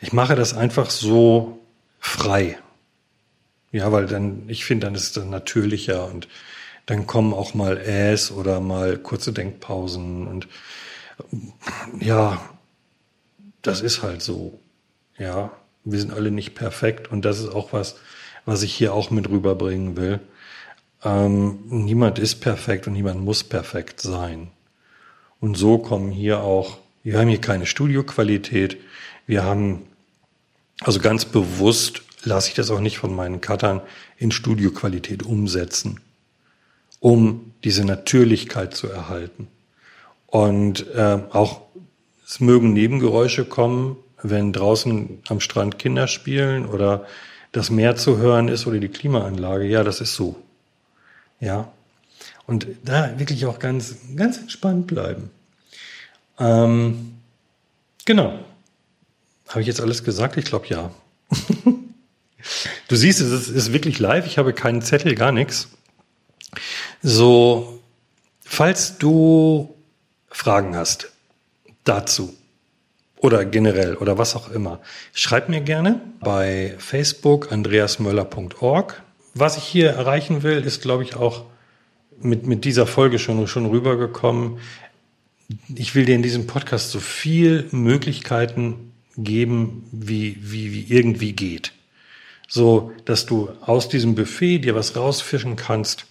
Ich 0.00 0.12
mache 0.12 0.36
das 0.36 0.54
einfach 0.54 0.90
so 0.90 1.58
frei. 1.98 2.58
Ja, 3.72 3.92
weil 3.92 4.06
dann, 4.06 4.48
ich 4.48 4.64
finde, 4.64 4.86
dann 4.86 4.94
ist 4.94 5.02
es 5.02 5.12
dann 5.12 5.30
natürlicher 5.30 6.06
und 6.06 6.28
dann 6.86 7.06
kommen 7.06 7.34
auch 7.34 7.52
mal 7.52 7.76
Äs 7.76 8.30
oder 8.30 8.60
mal 8.60 8.96
kurze 8.96 9.32
Denkpausen 9.32 10.26
und 10.26 10.48
ja, 12.00 12.40
das 13.62 13.80
ist 13.82 14.02
halt 14.02 14.22
so. 14.22 14.58
Ja, 15.18 15.50
wir 15.84 15.98
sind 15.98 16.12
alle 16.12 16.30
nicht 16.30 16.54
perfekt 16.54 17.10
und 17.10 17.24
das 17.24 17.40
ist 17.40 17.48
auch 17.48 17.72
was, 17.72 17.96
was 18.44 18.62
ich 18.62 18.72
hier 18.72 18.94
auch 18.94 19.10
mit 19.10 19.28
rüberbringen 19.28 19.96
will. 19.96 20.20
Ähm, 21.04 21.60
niemand 21.68 22.18
ist 22.18 22.36
perfekt 22.36 22.86
und 22.86 22.94
niemand 22.94 23.20
muss 23.20 23.44
perfekt 23.44 24.00
sein. 24.00 24.50
Und 25.40 25.56
so 25.56 25.78
kommen 25.78 26.10
hier 26.10 26.40
auch, 26.40 26.78
wir 27.04 27.18
haben 27.18 27.28
hier 27.28 27.40
keine 27.40 27.66
Studioqualität. 27.66 28.76
Wir 29.26 29.44
haben, 29.44 29.82
also 30.80 30.98
ganz 31.00 31.24
bewusst 31.24 32.02
lasse 32.24 32.48
ich 32.48 32.54
das 32.54 32.70
auch 32.70 32.80
nicht 32.80 32.98
von 32.98 33.14
meinen 33.14 33.40
Cuttern 33.40 33.80
in 34.16 34.32
Studioqualität 34.32 35.22
umsetzen, 35.22 36.00
um 37.00 37.52
diese 37.64 37.84
Natürlichkeit 37.84 38.74
zu 38.74 38.88
erhalten. 38.88 39.48
Und 40.26 40.86
äh, 40.94 41.20
auch 41.30 41.62
es 42.26 42.40
mögen 42.40 42.72
Nebengeräusche 42.72 43.44
kommen, 43.44 43.96
wenn 44.22 44.52
draußen 44.52 45.22
am 45.28 45.40
Strand 45.40 45.78
Kinder 45.78 46.08
spielen 46.08 46.66
oder 46.66 47.06
das 47.52 47.70
Meer 47.70 47.96
zu 47.96 48.18
hören 48.18 48.48
ist 48.48 48.66
oder 48.66 48.78
die 48.78 48.88
Klimaanlage. 48.88 49.64
Ja, 49.64 49.84
das 49.84 50.00
ist 50.00 50.14
so. 50.14 50.36
Ja. 51.40 51.72
Und 52.46 52.66
da 52.84 53.18
wirklich 53.18 53.46
auch 53.46 53.58
ganz, 53.58 53.96
ganz 54.16 54.38
entspannt 54.38 54.86
bleiben. 54.86 55.30
Ähm, 56.38 57.18
genau. 58.04 58.38
Habe 59.48 59.60
ich 59.60 59.66
jetzt 59.66 59.80
alles 59.80 60.04
gesagt? 60.04 60.36
Ich 60.36 60.44
glaube 60.44 60.66
ja. 60.68 60.90
du 62.88 62.96
siehst, 62.96 63.20
es 63.20 63.48
ist 63.48 63.72
wirklich 63.72 63.98
live. 63.98 64.26
Ich 64.26 64.38
habe 64.38 64.52
keinen 64.52 64.82
Zettel, 64.82 65.14
gar 65.14 65.32
nichts. 65.32 65.68
So, 67.02 67.80
falls 68.40 68.98
du 68.98 69.74
Fragen 70.28 70.76
hast 70.76 71.12
dazu 71.84 72.34
oder 73.16 73.44
generell 73.44 73.96
oder 73.96 74.18
was 74.18 74.36
auch 74.36 74.50
immer, 74.50 74.80
schreib 75.12 75.48
mir 75.48 75.60
gerne 75.60 76.00
bei 76.20 76.74
Facebook 76.78 77.52
andreasmöller.org 77.52 79.02
was 79.38 79.56
ich 79.56 79.64
hier 79.64 79.90
erreichen 79.90 80.42
will, 80.42 80.62
ist, 80.62 80.82
glaube 80.82 81.02
ich, 81.02 81.16
auch 81.16 81.44
mit, 82.20 82.46
mit 82.46 82.64
dieser 82.64 82.86
Folge 82.86 83.18
schon, 83.18 83.46
schon 83.46 83.66
rübergekommen. 83.66 84.58
Ich 85.74 85.94
will 85.94 86.04
dir 86.04 86.14
in 86.14 86.22
diesem 86.22 86.46
Podcast 86.46 86.90
so 86.90 87.00
viel 87.00 87.68
Möglichkeiten 87.70 88.92
geben, 89.16 89.88
wie, 89.92 90.36
wie, 90.40 90.72
wie 90.72 90.94
irgendwie 90.94 91.32
geht. 91.32 91.72
So, 92.48 92.92
dass 93.04 93.26
du 93.26 93.50
aus 93.60 93.88
diesem 93.88 94.14
Buffet 94.14 94.60
dir 94.60 94.74
was 94.74 94.96
rausfischen 94.96 95.56
kannst, 95.56 96.06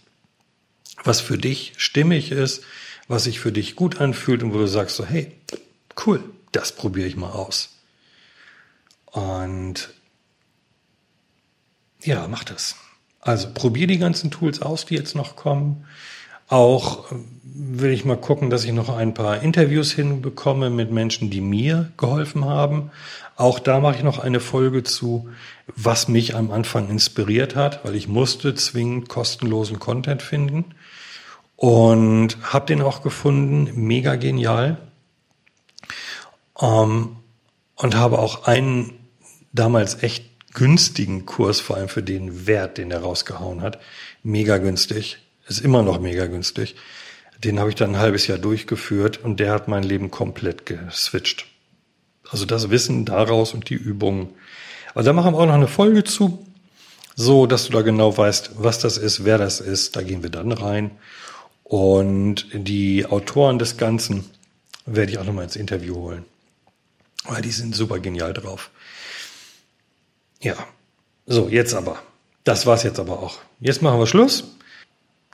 was 1.04 1.22
für 1.22 1.38
dich 1.38 1.74
stimmig 1.78 2.32
ist, 2.32 2.64
was 3.08 3.24
sich 3.24 3.40
für 3.40 3.52
dich 3.52 3.76
gut 3.76 4.02
anfühlt 4.02 4.44
und 4.44 4.54
wo 4.54 4.58
du 4.58 4.68
sagst 4.68 4.96
so, 4.96 5.06
hey, 5.06 5.32
cool, 6.06 6.24
das 6.52 6.76
probiere 6.76 7.08
ich 7.08 7.16
mal 7.16 7.32
aus. 7.32 7.70
Und 9.06 9.94
ja, 12.04 12.28
mach 12.28 12.44
das. 12.44 12.76
Also 13.22 13.50
probier 13.54 13.88
die 13.88 13.98
ganzen 13.98 14.32
Tools 14.32 14.62
aus, 14.62 14.86
die 14.86 14.96
jetzt 14.96 15.16
noch 15.16 15.36
kommen. 15.36 15.86
Auch 16.50 17.12
äh, 17.12 17.16
will 17.44 17.92
ich 17.92 18.06
mal 18.06 18.18
gucken, 18.18 18.50
dass 18.50 18.64
ich 18.64 18.72
noch 18.72 18.90
ein 18.90 19.14
paar 19.14 19.42
Interviews 19.42 19.92
hinbekomme 19.92 20.70
mit 20.70 20.92
Menschen, 20.92 21.30
die 21.30 21.42
mir 21.42 21.92
geholfen 21.98 22.46
haben. 22.46 22.92
Auch 23.36 23.60
da 23.60 23.80
mache 23.80 23.98
ich 23.98 24.04
noch 24.04 24.20
eine 24.20 24.40
Folge 24.40 24.84
zu, 24.84 25.30
was 25.76 26.08
mich 26.08 26.36
am 26.36 26.52
Anfang 26.52 26.90
inspiriert 26.90 27.56
hat, 27.56 27.84
weil 27.84 27.96
ich 27.96 28.08
musste 28.08 28.56
zwingend 28.56 29.10
kostenlosen 29.10 29.80
Content 29.80 30.22
finden 30.22 30.74
und 31.56 32.38
habe 32.44 32.68
den 32.68 32.82
auch 32.82 33.02
gefunden, 33.02 33.70
mega 33.76 34.16
genial. 34.16 34.78
Ähm, 36.62 37.18
und 37.76 37.96
habe 37.96 38.20
auch 38.20 38.46
einen 38.46 38.94
damals 39.54 40.02
echt 40.02 40.26
günstigen 40.58 41.28
Kurs, 41.28 41.60
vor 41.60 41.78
allem 41.78 41.88
für 41.88 42.02
den 42.02 42.48
Wert, 42.48 42.80
den 42.80 42.90
er 42.90 43.02
rausgehauen 43.02 43.62
hat. 43.62 43.80
Mega 44.24 44.58
günstig. 44.58 45.20
Ist 45.48 45.60
immer 45.60 45.84
noch 45.84 46.00
mega 46.00 46.26
günstig. 46.26 46.76
Den 47.44 47.60
habe 47.60 47.70
ich 47.70 47.76
dann 47.76 47.92
ein 47.92 48.00
halbes 48.00 48.26
Jahr 48.26 48.40
durchgeführt 48.40 49.24
und 49.24 49.40
der 49.40 49.52
hat 49.52 49.68
mein 49.68 49.84
Leben 49.84 50.10
komplett 50.10 50.66
geswitcht. 50.66 51.46
Also 52.28 52.46
das 52.46 52.72
Wissen 52.72 53.06
daraus 53.06 53.54
und 53.54 53.70
die 53.70 53.76
Übungen. 53.76 54.32
Aber 54.96 55.04
da 55.04 55.14
machen 55.14 55.36
wir 55.36 55.38
auch 55.38 55.46
noch 55.46 55.54
eine 55.54 55.68
Folge 55.68 56.04
zu, 56.04 56.44
so 57.16 57.46
dass 57.46 57.68
du 57.68 57.74
da 57.74 57.84
genau 57.84 58.18
weißt, 58.18 58.54
was 58.56 58.80
das 58.80 58.98
ist, 58.98 59.26
wer 59.26 59.38
das 59.38 59.60
ist. 59.60 59.96
Da 59.96 60.02
gehen 60.02 60.24
wir 60.24 60.32
dann 60.32 60.52
rein. 60.52 60.90
Und 61.64 62.48
die 62.52 63.06
Autoren 63.06 63.60
des 63.60 63.78
Ganzen 63.78 64.26
werde 64.88 65.12
ich 65.12 65.20
auch 65.20 65.24
nochmal 65.24 65.44
ins 65.44 65.56
Interview 65.56 65.98
holen. 65.98 66.26
Weil 67.26 67.44
die 67.44 67.52
sind 67.52 67.76
super 67.76 68.00
genial 68.00 68.34
drauf. 68.34 68.72
Ja, 70.42 70.56
so, 71.26 71.50
jetzt 71.50 71.74
aber. 71.74 72.02
Das 72.44 72.66
war's 72.66 72.84
jetzt 72.84 73.00
aber 73.00 73.20
auch. 73.20 73.40
Jetzt 73.60 73.82
machen 73.82 74.00
wir 74.00 74.08
Schluss. 74.08 74.56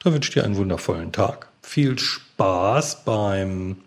Da 0.03 0.11
wünsche 0.11 0.29
ich 0.29 0.33
dir 0.33 0.43
einen 0.43 0.55
wundervollen 0.55 1.11
Tag. 1.11 1.49
Viel 1.61 1.99
Spaß 1.99 3.05
beim 3.05 3.77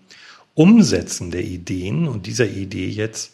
Umsetzen 0.54 1.30
der 1.30 1.42
Ideen 1.42 2.08
und 2.08 2.26
dieser 2.26 2.46
Idee 2.46 2.88
jetzt 2.88 3.32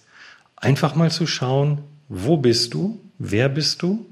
einfach 0.57 0.95
mal 0.95 1.11
zu 1.11 1.27
schauen, 1.27 1.83
wo 2.09 2.37
bist 2.37 2.75
du? 2.75 3.01
Wer 3.19 3.49
bist 3.49 3.83
du? 3.83 4.07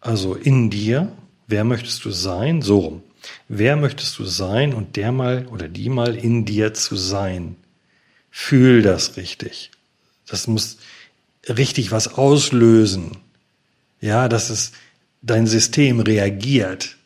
Also 0.00 0.34
in 0.34 0.70
dir. 0.70 1.12
Wer 1.46 1.64
möchtest 1.64 2.04
du 2.04 2.10
sein? 2.10 2.62
So 2.62 2.78
rum. 2.78 3.02
Wer 3.48 3.76
möchtest 3.76 4.18
du 4.18 4.24
sein 4.24 4.74
und 4.74 4.96
der 4.96 5.12
mal 5.12 5.46
oder 5.46 5.68
die 5.68 5.88
mal 5.88 6.14
in 6.14 6.44
dir 6.44 6.74
zu 6.74 6.96
sein? 6.96 7.56
Fühl 8.30 8.82
das 8.82 9.16
richtig. 9.16 9.70
Das 10.26 10.46
muss 10.46 10.78
richtig 11.48 11.90
was 11.90 12.14
auslösen. 12.14 13.18
Ja, 14.00 14.28
dass 14.28 14.50
es 14.50 14.72
dein 15.22 15.46
System 15.46 16.00
reagiert. 16.00 16.96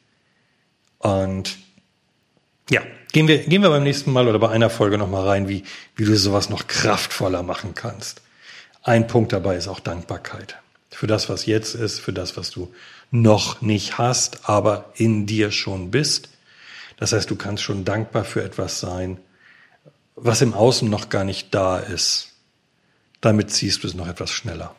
Und 0.98 1.56
ja, 2.70 2.82
gehen 3.12 3.28
wir, 3.28 3.38
gehen 3.38 3.62
wir 3.62 3.68
beim 3.68 3.84
nächsten 3.84 4.12
Mal 4.12 4.28
oder 4.28 4.38
bei 4.38 4.48
einer 4.48 4.70
Folge 4.70 4.98
nochmal 4.98 5.26
rein, 5.26 5.48
wie, 5.48 5.64
wie 5.94 6.04
du 6.04 6.16
sowas 6.16 6.48
noch 6.48 6.66
kraftvoller 6.66 7.42
machen 7.42 7.74
kannst. 7.74 8.22
Ein 8.82 9.06
Punkt 9.06 9.32
dabei 9.32 9.56
ist 9.56 9.68
auch 9.68 9.80
Dankbarkeit. 9.80 10.56
Für 10.90 11.06
das, 11.06 11.28
was 11.28 11.46
jetzt 11.46 11.74
ist, 11.74 12.00
für 12.00 12.12
das, 12.12 12.36
was 12.36 12.50
du 12.50 12.72
noch 13.10 13.60
nicht 13.60 13.98
hast, 13.98 14.48
aber 14.48 14.92
in 14.96 15.26
dir 15.26 15.50
schon 15.50 15.90
bist. 15.90 16.30
Das 16.96 17.12
heißt, 17.12 17.30
du 17.30 17.36
kannst 17.36 17.62
schon 17.62 17.84
dankbar 17.84 18.24
für 18.24 18.42
etwas 18.42 18.80
sein, 18.80 19.18
was 20.14 20.40
im 20.40 20.54
Außen 20.54 20.88
noch 20.88 21.10
gar 21.10 21.24
nicht 21.24 21.54
da 21.54 21.78
ist. 21.78 22.32
Damit 23.26 23.50
ziehst 23.50 23.82
du 23.82 23.88
es 23.88 23.94
noch 23.94 24.06
etwas 24.06 24.30
schneller. 24.30 24.72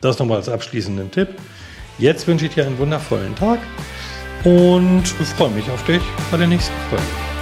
Das 0.00 0.18
nochmal 0.18 0.38
als 0.38 0.48
abschließenden 0.48 1.12
Tipp. 1.12 1.28
Jetzt 1.96 2.26
wünsche 2.26 2.46
ich 2.46 2.54
dir 2.54 2.66
einen 2.66 2.76
wundervollen 2.76 3.36
Tag 3.36 3.60
und 4.42 5.06
freue 5.06 5.50
mich 5.50 5.70
auf 5.70 5.84
dich 5.84 6.02
bei 6.32 6.36
der 6.36 6.48
nächsten 6.48 6.74
Folge. 6.90 7.33